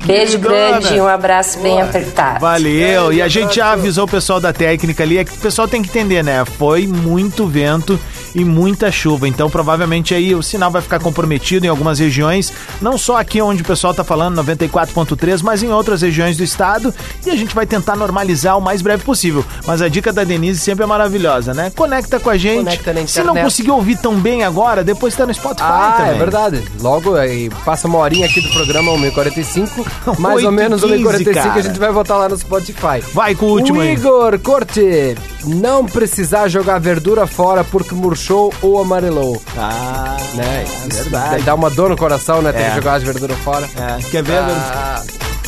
Beijo 0.04 0.38
grande 0.38 0.94
e 0.94 1.00
um 1.00 1.08
abraço 1.08 1.58
bem 1.60 1.80
apertado. 1.80 2.40
Valeu. 2.40 3.12
E 3.12 3.20
a 3.20 3.28
gente 3.28 3.56
já 3.56 3.72
avisou 3.72 4.04
o 4.04 4.08
pessoal 4.08 4.40
da 4.40 4.52
técnica 4.52 5.02
ali, 5.02 5.18
é 5.18 5.24
que 5.24 5.32
o 5.32 5.38
pessoal 5.38 5.66
tem 5.72 5.82
que 5.82 5.88
entender, 5.88 6.22
né? 6.22 6.44
Foi 6.44 6.86
muito 6.86 7.46
vento 7.46 7.98
e 8.34 8.44
muita 8.44 8.90
chuva. 8.90 9.28
Então, 9.28 9.48
provavelmente 9.50 10.14
aí 10.14 10.34
o 10.34 10.42
sinal 10.42 10.70
vai 10.70 10.80
ficar 10.82 10.98
comprometido 11.00 11.66
em 11.66 11.68
algumas 11.68 11.98
regiões, 11.98 12.52
não 12.80 12.96
só 12.96 13.18
aqui 13.18 13.40
onde 13.42 13.62
o 13.62 13.64
pessoal 13.64 13.92
tá 13.92 14.02
falando 14.04 14.42
94.3, 14.42 15.42
mas 15.42 15.62
em 15.62 15.70
outras 15.72 16.02
regiões 16.02 16.36
do 16.36 16.42
estado, 16.44 16.94
e 17.26 17.30
a 17.30 17.36
gente 17.36 17.54
vai 17.54 17.66
tentar 17.66 17.96
normalizar 17.96 18.56
o 18.56 18.60
mais 18.60 18.80
breve 18.82 19.04
possível. 19.04 19.44
Mas 19.66 19.82
a 19.82 19.88
dica 19.88 20.12
da 20.12 20.24
Denise 20.24 20.60
sempre 20.60 20.84
é 20.84 20.86
maravilhosa, 20.86 21.52
né? 21.54 21.70
Conecta 21.74 22.18
com 22.18 22.30
a 22.30 22.36
gente. 22.36 22.58
Conecta 22.64 22.92
na 22.92 23.06
Se 23.06 23.18
não 23.18 23.24
internet. 23.32 23.44
conseguir 23.44 23.70
ouvir 23.70 23.98
tão 23.98 24.14
bem 24.18 24.42
agora, 24.44 24.82
depois 24.82 25.14
tá 25.14 25.26
no 25.26 25.34
Spotify 25.34 25.62
Ah, 25.66 25.94
também. 25.98 26.14
é 26.14 26.18
verdade. 26.18 26.62
Logo 26.80 27.14
aí, 27.16 27.50
passa 27.64 27.86
uma 27.86 27.98
horinha 27.98 28.26
aqui 28.26 28.40
do 28.40 28.48
programa, 28.50 28.92
1h45. 28.92 29.86
Mais 30.18 30.42
ou 30.44 30.50
8h15, 30.50 30.54
menos 30.54 30.82
1h45 30.82 31.32
cara. 31.34 31.52
a 31.54 31.60
gente 31.62 31.78
vai 31.78 31.92
voltar 31.92 32.16
lá 32.16 32.28
no 32.28 32.36
Spotify. 32.38 33.00
Vai 33.12 33.34
com 33.34 33.46
o 33.46 33.50
último 33.50 33.78
O 33.78 33.82
aí. 33.82 33.92
Igor 33.92 34.38
Corte, 34.38 35.14
não 35.44 35.84
precisar 35.84 36.48
jogar 36.48 36.78
verdura 36.78 37.26
fora 37.26 37.62
porque 37.64 37.94
murchou 37.94 38.21
ou 38.30 38.80
amarelou. 38.80 39.40
Ah, 39.56 40.16
né? 40.34 40.64
é 40.84 40.88
verdade. 40.94 41.42
Dá 41.42 41.54
uma 41.54 41.70
dor 41.70 41.90
no 41.90 41.96
coração, 41.96 42.40
né? 42.42 42.52
Ter 42.52 42.60
É. 42.62 42.68
que 42.70 42.74
jogar 42.76 42.94
as 42.94 43.02
verduras 43.02 43.38
fora. 43.38 43.66
É, 43.76 44.02
quer 44.10 44.22
ver 44.22 44.38
ah, 44.38 45.02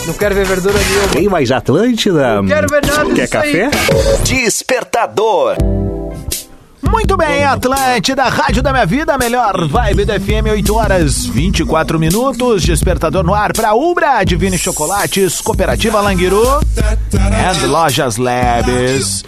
Não 0.07 0.15
quero 0.15 0.35
ver 0.35 0.45
verdura 0.47 0.79
nenhuma. 0.79 1.09
Tem 1.09 1.29
mais 1.29 1.51
Atlântida? 1.51 2.37
Não 2.43 2.47
quero 2.47 2.67
ver 2.69 2.85
nada 2.87 3.05
Quer 3.15 3.25
disso 3.27 3.39
aí. 3.39 3.53
café? 3.71 3.71
Despertador. 4.25 5.57
Muito 6.83 7.17
bem, 7.17 7.43
Atlântida, 7.45 8.25
Rádio 8.25 8.63
da 8.63 8.71
Minha 8.71 8.87
Vida, 8.87 9.17
melhor 9.19 9.67
vibe 9.67 10.05
do 10.05 10.13
FM, 10.13 10.47
8 10.53 10.77
horas 10.77 11.25
24 11.27 11.99
minutos, 11.99 12.63
despertador 12.63 13.25
no 13.25 13.35
ar 13.35 13.53
para 13.53 13.75
Ubra, 13.75 14.23
Divine 14.23 14.57
Chocolates, 14.59 15.41
Cooperativa 15.41 16.01
Languiru 16.01 16.45
e 17.63 17.67
Lojas 17.67 18.17
Labs. 18.17 19.25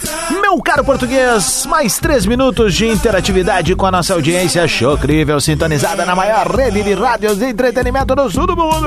Meu 0.49 0.63
caro 0.63 0.85
português, 0.85 1.67
mais 1.67 1.99
três 1.99 2.25
minutos 2.25 2.73
de 2.73 2.87
interatividade 2.87 3.75
com 3.75 3.85
a 3.85 3.91
nossa 3.91 4.15
audiência 4.15 4.67
chocrível, 4.69 5.41
sintonizada 5.41 6.07
na 6.07 6.15
maior 6.15 6.47
rede 6.47 6.85
de 6.85 6.95
rádios 6.95 7.37
de 7.37 7.47
entretenimento 7.47 8.15
do 8.15 8.31
sul 8.31 8.47
do 8.47 8.57
mundo. 8.57 8.87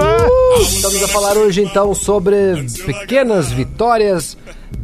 Estamos 0.61 1.03
a 1.03 1.07
falar 1.09 1.35
hoje 1.35 1.61
então 1.61 1.93
sobre 1.93 2.65
pequenas 2.85 3.51
vitórias 3.51 4.37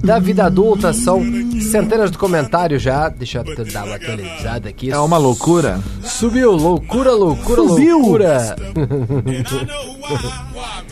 da 0.04 0.20
vida 0.20 0.44
adulta. 0.44 0.92
São 0.92 1.24
centenas 1.62 2.12
de 2.12 2.18
comentários 2.18 2.82
já. 2.82 3.08
Deixa 3.08 3.42
eu 3.48 3.66
dar 3.72 3.86
uma 3.86 3.96
atualizada 3.96 4.68
aqui. 4.68 4.92
É 4.92 4.98
uma 5.00 5.18
loucura. 5.18 5.80
Subiu, 6.04 6.52
loucura, 6.52 7.14
loucura, 7.14 7.62
Subiu. 7.62 8.00
loucura. 8.00 8.56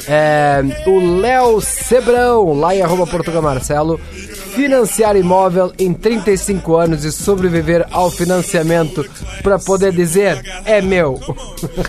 É, 0.08 0.62
o 0.86 1.20
Léo 1.20 1.62
Sebrão, 1.62 2.54
lá 2.54 2.76
em 2.76 2.82
arroba 2.82 3.08
Portugal 3.08 3.42
Marcelo, 3.42 4.00
financiar 4.56 5.16
imóvel 5.16 5.72
em 5.80 5.94
35 5.94 6.76
anos 6.76 7.04
e 7.04 7.12
sobreviver 7.12 7.86
ao 7.92 8.10
financiamento 8.12 9.06
para 9.42 9.58
poder 9.60 9.92
dizer 9.92 10.42
é 10.66 10.82
meu. 10.82 11.20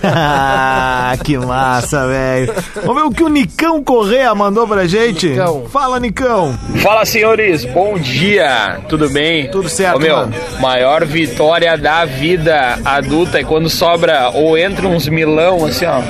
Ah, 0.02 1.14
que 1.22 1.36
massa, 1.36 2.06
velho. 2.06 2.54
Vamos 2.84 2.94
ver 3.02 3.08
o 3.08 3.10
que 3.10 3.22
o 3.24 3.28
Nicão 3.28 3.82
Correa 3.82 4.34
mandou 4.34 4.66
pra 4.66 4.86
gente. 4.86 5.28
Nicão. 5.28 5.64
Fala, 5.68 5.98
Nicão. 5.98 6.56
Fala, 6.82 7.04
senhores. 7.04 7.64
Bom 7.64 7.98
dia. 7.98 8.78
Tudo 8.88 9.08
bem? 9.10 9.50
Tudo 9.50 9.68
certo, 9.68 9.96
Ô, 9.96 10.00
meu, 10.00 10.16
mano. 10.16 10.34
maior 10.60 11.04
vitória 11.04 11.76
da 11.76 12.04
vida 12.04 12.78
adulta 12.84 13.40
é 13.40 13.44
quando 13.44 13.68
sobra 13.68 14.30
ou 14.30 14.56
entra 14.56 14.86
uns 14.86 15.08
milão, 15.08 15.64
assim, 15.64 15.86
ó. 15.86 16.00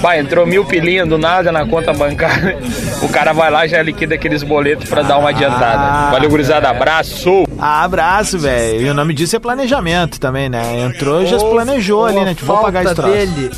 Vai, 0.00 0.18
entrou 0.18 0.44
mil 0.46 0.64
pilinha 0.64 1.06
do 1.06 1.16
nada 1.16 1.52
na 1.52 1.64
conta 1.66 1.92
bancária. 1.92 2.58
O 3.02 3.08
cara 3.08 3.32
vai 3.32 3.50
lá 3.50 3.66
e 3.66 3.68
já 3.68 3.82
liquida 3.82 4.14
aqueles 4.16 4.42
boletos 4.42 4.88
pra 4.88 5.02
dar 5.02 5.18
uma 5.18 5.30
adiantada. 5.30 6.01
Valeu, 6.10 6.28
gurizada. 6.30 6.68
Abraço. 6.70 7.44
Ah, 7.58 7.84
abraço, 7.84 8.38
velho. 8.38 8.82
E 8.86 8.90
o 8.90 8.94
nome 8.94 9.14
disso 9.14 9.36
é 9.36 9.38
planejamento 9.38 10.18
também, 10.18 10.48
né? 10.48 10.80
Entrou 10.82 11.22
e 11.22 11.26
já 11.26 11.38
se 11.38 11.44
Ou- 11.44 11.52
planejou 11.52 12.00
ou 12.00 12.06
ali, 12.06 12.24
né? 12.24 12.34
Tipo, 12.34 12.46
vou 12.46 12.58
pagar 12.58 12.84
esse 12.84 12.94
falta 12.94 13.02
troço. 13.10 13.16
dele. 13.26 13.50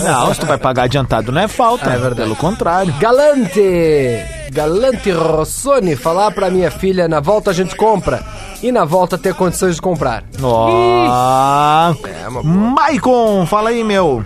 Não, 0.04 0.34
se 0.34 0.40
tu 0.40 0.46
vai 0.46 0.58
pagar 0.58 0.84
adiantado 0.84 1.30
não 1.32 1.40
é 1.42 1.48
falta. 1.48 1.86
É 1.90 1.96
verdade. 1.96 2.22
Pelo 2.22 2.36
contrário. 2.36 2.92
Galante! 2.98 4.24
Galante 4.52 5.10
Rossoni, 5.12 5.94
falar 5.94 6.30
pra 6.32 6.50
minha 6.50 6.70
filha, 6.70 7.06
na 7.06 7.20
volta 7.20 7.50
a 7.50 7.54
gente 7.54 7.76
compra. 7.76 8.22
E 8.62 8.72
na 8.72 8.84
volta 8.84 9.16
ter 9.16 9.32
condições 9.34 9.76
de 9.76 9.82
comprar. 9.82 10.24
Ó. 10.42 11.94
É 12.24 12.28
uma 12.28 12.42
Maicon, 12.42 13.46
fala 13.46 13.70
aí, 13.70 13.82
meu. 13.84 14.24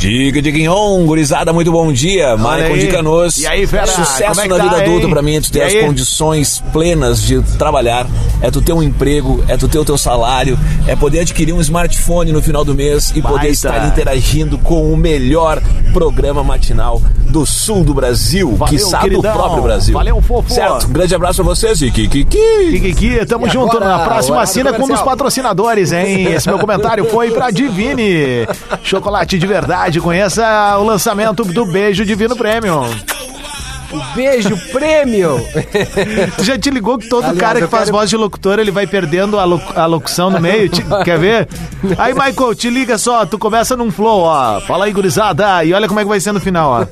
Diga, 0.00 0.40
Diguinhon, 0.40 1.04
gurizada, 1.04 1.52
muito 1.52 1.70
bom 1.70 1.92
dia. 1.92 2.34
Maicon 2.34 2.78
de 2.78 2.86
Canoas. 2.86 3.36
E 3.36 3.46
aí, 3.46 3.66
fera, 3.66 3.86
Sucesso 3.86 4.40
é 4.40 4.48
na 4.48 4.56
tá, 4.56 4.62
vida 4.64 4.76
hein? 4.78 4.82
adulta 4.84 5.08
pra 5.10 5.20
mim 5.20 5.36
é 5.36 5.40
tu 5.42 5.52
ter 5.52 5.58
E 5.58 5.62
as 5.62 5.74
aí? 5.74 5.84
condições 5.84 6.64
plenas 6.72 7.22
de 7.22 7.42
trabalhar, 7.58 8.06
é 8.40 8.50
tu 8.50 8.62
ter 8.62 8.72
um 8.72 8.82
emprego, 8.82 9.44
é 9.46 9.58
tu 9.58 9.68
ter 9.68 9.78
o 9.78 9.84
teu 9.84 9.98
salário, 9.98 10.58
é 10.86 10.96
poder 10.96 11.20
adquirir 11.20 11.52
um 11.52 11.60
smartphone 11.60 12.32
no 12.32 12.40
final 12.40 12.64
do 12.64 12.74
mês 12.74 13.10
e 13.10 13.20
poder 13.20 13.34
Baita. 13.34 13.48
estar 13.50 13.86
interagindo 13.88 14.56
com 14.56 14.90
o 14.90 14.96
melhor 14.96 15.60
programa 15.92 16.42
matinal 16.42 17.02
do 17.28 17.44
sul 17.44 17.84
do 17.84 17.92
Brasil, 17.92 18.56
Valeu, 18.56 18.72
que 18.72 18.78
sabe 18.78 19.10
do 19.10 19.20
próprio 19.20 19.62
Brasil. 19.62 19.92
Valeu, 19.92 20.20
fofo. 20.22 20.50
Certo? 20.50 20.86
Um 20.86 20.92
grande 20.92 21.14
abraço 21.14 21.44
pra 21.44 21.54
vocês 21.54 21.80
e 21.82 21.90
Kiki. 21.90 22.24
Kiki, 22.24 23.26
tamo 23.26 23.46
E 23.46 23.50
junto 23.50 23.76
agora, 23.76 23.98
na 23.98 24.04
próxima 24.04 24.40
assina 24.40 24.72
com 24.72 24.84
um 24.84 24.88
dos 24.88 25.02
patrocinadores, 25.02 25.92
hein? 25.92 26.24
Esse 26.32 26.48
meu 26.48 26.58
comentário 26.58 27.04
foi 27.04 27.30
pra 27.30 27.50
Divine. 27.50 28.46
Chocolate 28.82 29.38
de 29.38 29.46
verdade, 29.46 29.89
conheça 29.98 30.76
o 30.78 30.84
lançamento 30.84 31.42
do 31.42 31.64
Beijo 31.64 32.04
Divino 32.04 32.36
Premium. 32.36 32.84
O 33.92 34.14
beijo 34.14 34.56
prêmio! 34.72 35.40
Tu 36.36 36.44
já 36.44 36.58
te 36.58 36.70
ligou 36.70 36.98
que 36.98 37.08
todo 37.08 37.24
Aliás, 37.24 37.38
cara 37.38 37.60
que 37.60 37.66
faz 37.66 37.84
quero- 37.84 37.96
voz 37.96 38.08
de 38.10 38.16
locutor, 38.16 38.58
ele 38.58 38.70
vai 38.70 38.86
perdendo 38.86 39.38
a, 39.38 39.44
lo- 39.44 39.60
a 39.74 39.86
locução 39.86 40.30
no 40.30 40.40
meio? 40.40 40.68
Te- 40.68 40.82
quer 41.04 41.18
ver? 41.18 41.48
Aí, 41.98 42.12
Michael, 42.14 42.54
te 42.54 42.70
liga 42.70 42.96
só, 42.98 43.24
tu 43.26 43.38
começa 43.38 43.76
num 43.76 43.90
flow, 43.90 44.20
ó. 44.22 44.60
Fala 44.62 44.84
aí, 44.84 44.92
gurizada, 44.92 45.64
e 45.64 45.72
olha 45.72 45.88
como 45.88 46.00
é 46.00 46.02
que 46.04 46.08
vai 46.08 46.20
ser 46.20 46.32
no 46.32 46.40
final, 46.40 46.70
ó. 46.70 46.86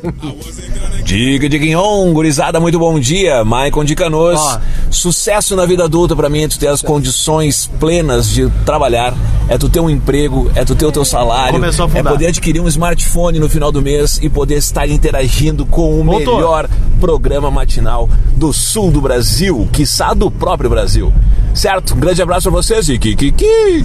Diga, 1.04 1.48
Diguinhon, 1.48 2.12
gurizada, 2.12 2.60
muito 2.60 2.78
bom 2.78 2.98
dia. 3.00 3.42
Maicon 3.44 3.82
de 3.84 3.94
Canoas. 3.94 4.58
Sucesso 4.90 5.54
na 5.56 5.64
vida 5.64 5.84
adulta 5.84 6.14
pra 6.16 6.28
mim 6.28 6.42
é 6.44 6.48
tu 6.48 6.58
ter 6.58 6.66
as 6.68 6.82
condições 6.82 7.70
plenas 7.78 8.28
de 8.30 8.48
trabalhar, 8.64 9.14
é 9.48 9.56
tu 9.58 9.68
ter 9.68 9.80
um 9.80 9.88
emprego, 9.90 10.50
é 10.54 10.64
tu 10.64 10.74
ter 10.74 10.86
o 10.86 10.92
teu 10.92 11.04
salário, 11.04 11.60
é 11.94 12.02
poder 12.02 12.26
adquirir 12.28 12.60
um 12.60 12.68
smartphone 12.68 13.38
no 13.38 13.48
final 13.48 13.70
do 13.70 13.80
mês 13.82 14.18
e 14.22 14.28
poder 14.30 14.56
estar 14.56 14.88
interagindo 14.88 15.64
com 15.66 16.00
o 16.00 16.04
Voltou. 16.04 16.36
melhor 16.36 16.68
programa 17.00 17.50
matinal 17.50 18.08
do 18.36 18.52
sul 18.52 18.90
do 18.90 19.00
Brasil, 19.00 19.68
quiçá 19.72 20.14
do 20.14 20.30
próprio 20.30 20.70
Brasil. 20.70 21.12
Certo? 21.54 21.94
Um 21.94 22.00
grande 22.00 22.20
abraço 22.22 22.50
pra 22.50 22.52
vocês 22.52 22.88
e 22.88 22.98
Kiki. 22.98 23.32
que 23.32 23.84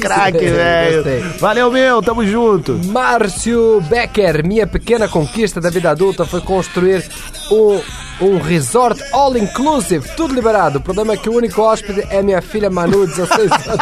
craque, 0.00 0.38
velho. 0.38 1.02
Valeu, 1.38 1.70
meu, 1.70 2.02
tamo 2.02 2.26
junto. 2.26 2.78
Márcio 2.86 3.80
Becker, 3.88 4.44
minha 4.46 4.66
pequena 4.66 5.08
conquista 5.08 5.60
da 5.60 5.70
vida 5.70 5.90
adulta 5.90 6.26
foi 6.26 6.40
construir 6.40 7.04
um, 7.50 7.80
um 8.20 8.38
resort 8.38 9.02
all 9.12 9.36
inclusive, 9.36 10.08
tudo 10.16 10.34
liberado. 10.34 10.78
O 10.78 10.82
problema 10.82 11.14
é 11.14 11.16
que 11.16 11.28
o 11.28 11.34
único 11.34 11.60
hóspede 11.62 12.04
é 12.10 12.22
minha 12.22 12.42
filha 12.42 12.70
Manu, 12.70 13.06
16 13.06 13.50
anos. 13.50 13.62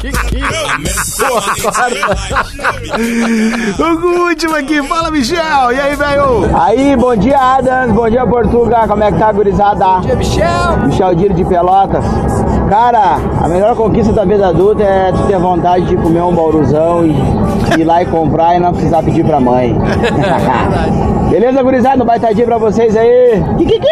que, 0.00 0.10
que, 0.12 0.40
Boa 1.18 1.42
O 3.78 4.28
último 4.28 4.56
aqui, 4.56 4.82
fala, 4.82 5.10
Michel. 5.10 5.72
E 5.72 5.80
aí, 5.80 5.96
velho? 5.96 6.56
Aí, 6.60 6.94
bom 6.96 7.16
dia, 7.16 7.38
Adams. 7.38 7.94
Bom 7.94 8.10
dia, 8.10 8.26
Portuga. 8.26 8.86
Como 8.86 9.02
é 9.02 9.12
que 9.12 9.18
tá, 9.18 9.32
gurizada? 9.32 9.84
Bom 9.84 10.00
dia, 10.00 10.16
Michel. 10.16 10.71
Michel 10.84 11.14
Diro 11.14 11.34
de 11.34 11.44
Pelotas. 11.44 12.04
Cara, 12.68 13.16
a 13.40 13.48
melhor 13.48 13.76
conquista 13.76 14.12
da 14.12 14.24
vida 14.24 14.48
adulta 14.48 14.82
é 14.82 15.12
tu 15.12 15.22
ter 15.26 15.38
vontade 15.38 15.86
de 15.86 15.96
comer 15.96 16.22
um 16.22 16.34
bauruzão 16.34 17.04
e 17.06 17.80
ir 17.80 17.84
lá 17.84 18.02
e 18.02 18.06
comprar 18.06 18.56
e 18.56 18.60
não 18.60 18.72
precisar 18.72 19.02
pedir 19.02 19.24
pra 19.24 19.40
mãe. 19.40 19.76
Beleza, 21.30 21.62
gurizada? 21.62 22.02
Um 22.02 22.06
baita 22.06 22.34
dia 22.34 22.44
pra 22.44 22.58
vocês 22.58 22.96
aí. 22.96 23.42
Kikiki! 23.58 23.88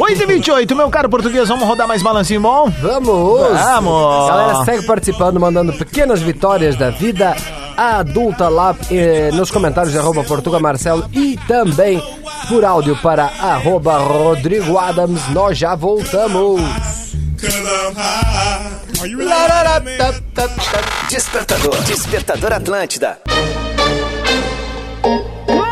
8 0.00 0.22
e 0.22 0.26
28 0.26 0.74
meu 0.74 0.88
caro 0.88 1.10
português, 1.10 1.48
vamos 1.48 1.68
rodar 1.68 1.86
mais 1.86 2.02
balancinho 2.02 2.40
bom? 2.40 2.70
Vamos! 2.80 3.60
Vamos! 3.60 4.28
Galera, 4.28 4.64
segue 4.64 4.86
participando, 4.86 5.38
mandando 5.38 5.74
pequenas 5.74 6.22
vitórias 6.22 6.74
da 6.74 6.88
vida 6.88 7.36
adulta 7.76 8.48
lá 8.48 8.74
eh, 8.90 9.30
nos 9.32 9.50
comentários 9.50 9.92
de 9.92 9.98
arroba 9.98 10.24
Portuga 10.24 10.58
Marcelo 10.58 11.04
e 11.12 11.38
também 11.46 12.02
por 12.50 12.64
áudio 12.64 12.96
para 12.96 13.26
arroba 13.26 13.96
Rodrigo 13.98 14.76
Adams. 14.76 15.28
Nós 15.28 15.56
já 15.56 15.76
voltamos. 15.76 16.60
Despertador. 21.08 21.80
Despertador 21.84 22.52
Atlântida. 22.52 23.18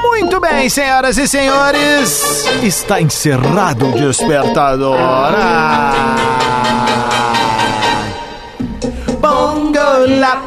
Muito 0.02 0.40
bem, 0.40 0.68
senhoras 0.68 1.18
e 1.18 1.26
senhores, 1.26 2.44
está 2.62 3.00
encerrado 3.00 3.88
o 3.88 3.92
despertador. 3.92 4.96
Ah. 5.00 6.16
Bongo 9.20 10.06
la, 10.20 10.40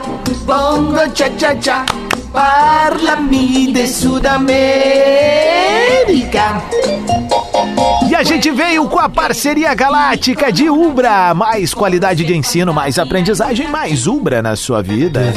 bongo 0.46 1.10
cha 1.14 1.30
cha 1.38 1.56
cha, 1.56 1.86
parla-me 2.32 3.74
de 3.74 3.86
Sudamérica. 3.88 5.51
E 8.10 8.16
a 8.16 8.22
gente 8.22 8.52
veio 8.52 8.86
com 8.90 9.00
a 9.00 9.08
parceria 9.08 9.74
galáctica 9.74 10.52
de 10.52 10.70
Ubra. 10.70 11.34
Mais 11.34 11.74
qualidade 11.74 12.26
de 12.26 12.36
ensino, 12.36 12.74
mais 12.74 13.00
aprendizagem, 13.00 13.70
mais 13.70 14.08
Ubra 14.08 14.42
na 14.42 14.58
sua 14.58 14.84
vida. 14.84 15.34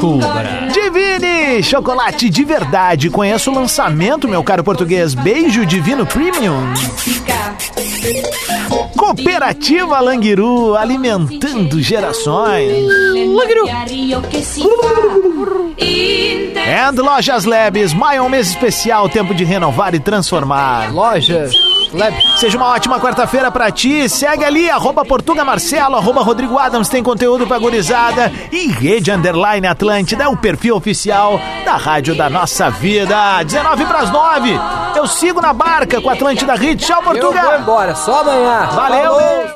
Cubra. 0.00 0.68
Divine, 0.72 1.29
chocolate 1.62 2.28
de 2.28 2.44
verdade. 2.44 3.10
Conheça 3.10 3.50
o 3.50 3.54
lançamento, 3.54 4.28
meu 4.28 4.42
caro 4.42 4.64
português. 4.64 5.14
Beijo 5.14 5.64
Divino 5.64 6.06
Premium. 6.06 6.72
Cooperativa 8.96 10.00
Languiru, 10.00 10.76
alimentando 10.76 11.80
gerações. 11.80 12.70
Languiru. 13.14 13.66
And 16.66 17.02
Lojas 17.02 17.44
Labs, 17.44 17.92
maio 17.92 18.18
é 18.18 18.22
um 18.22 18.28
mês 18.28 18.48
especial, 18.48 19.08
tempo 19.08 19.34
de 19.34 19.44
renovar 19.44 19.94
e 19.94 20.00
transformar. 20.00 20.92
Lojas 20.92 21.52
Seja 22.36 22.56
uma 22.56 22.68
ótima 22.68 23.00
quarta-feira 23.00 23.50
pra 23.50 23.70
ti. 23.70 24.08
Segue 24.08 24.44
ali, 24.44 24.70
arroba 24.70 25.04
Portuga 25.04 25.44
Marcelo, 25.44 25.96
arroba 25.96 26.22
Rodrigo 26.22 26.58
Adams, 26.58 26.88
tem 26.88 27.02
conteúdo 27.02 27.46
pra 27.46 27.58
gurizada. 27.58 28.32
E 28.52 28.68
Rede 28.68 29.10
Underline 29.10 29.66
Atlântida 29.66 30.24
é 30.24 30.28
o 30.28 30.36
perfil 30.36 30.76
oficial 30.76 31.40
da 31.64 31.76
Rádio 31.76 32.14
da 32.14 32.30
Nossa 32.30 32.70
Vida. 32.70 33.42
19 33.42 33.84
pras 33.86 34.10
9. 34.10 34.50
Eu 34.96 35.06
sigo 35.06 35.40
na 35.40 35.52
barca 35.52 36.00
com 36.00 36.10
a 36.10 36.12
Atlântida 36.12 36.54
Hit. 36.54 36.84
Tchau, 36.84 37.02
Portuga. 37.02 37.38
Eu 37.40 37.50
vou 37.50 37.58
embora, 37.58 37.94
só 37.94 38.20
amanhã. 38.20 38.68
Valeu, 38.72 39.14
Falou. 39.14 39.46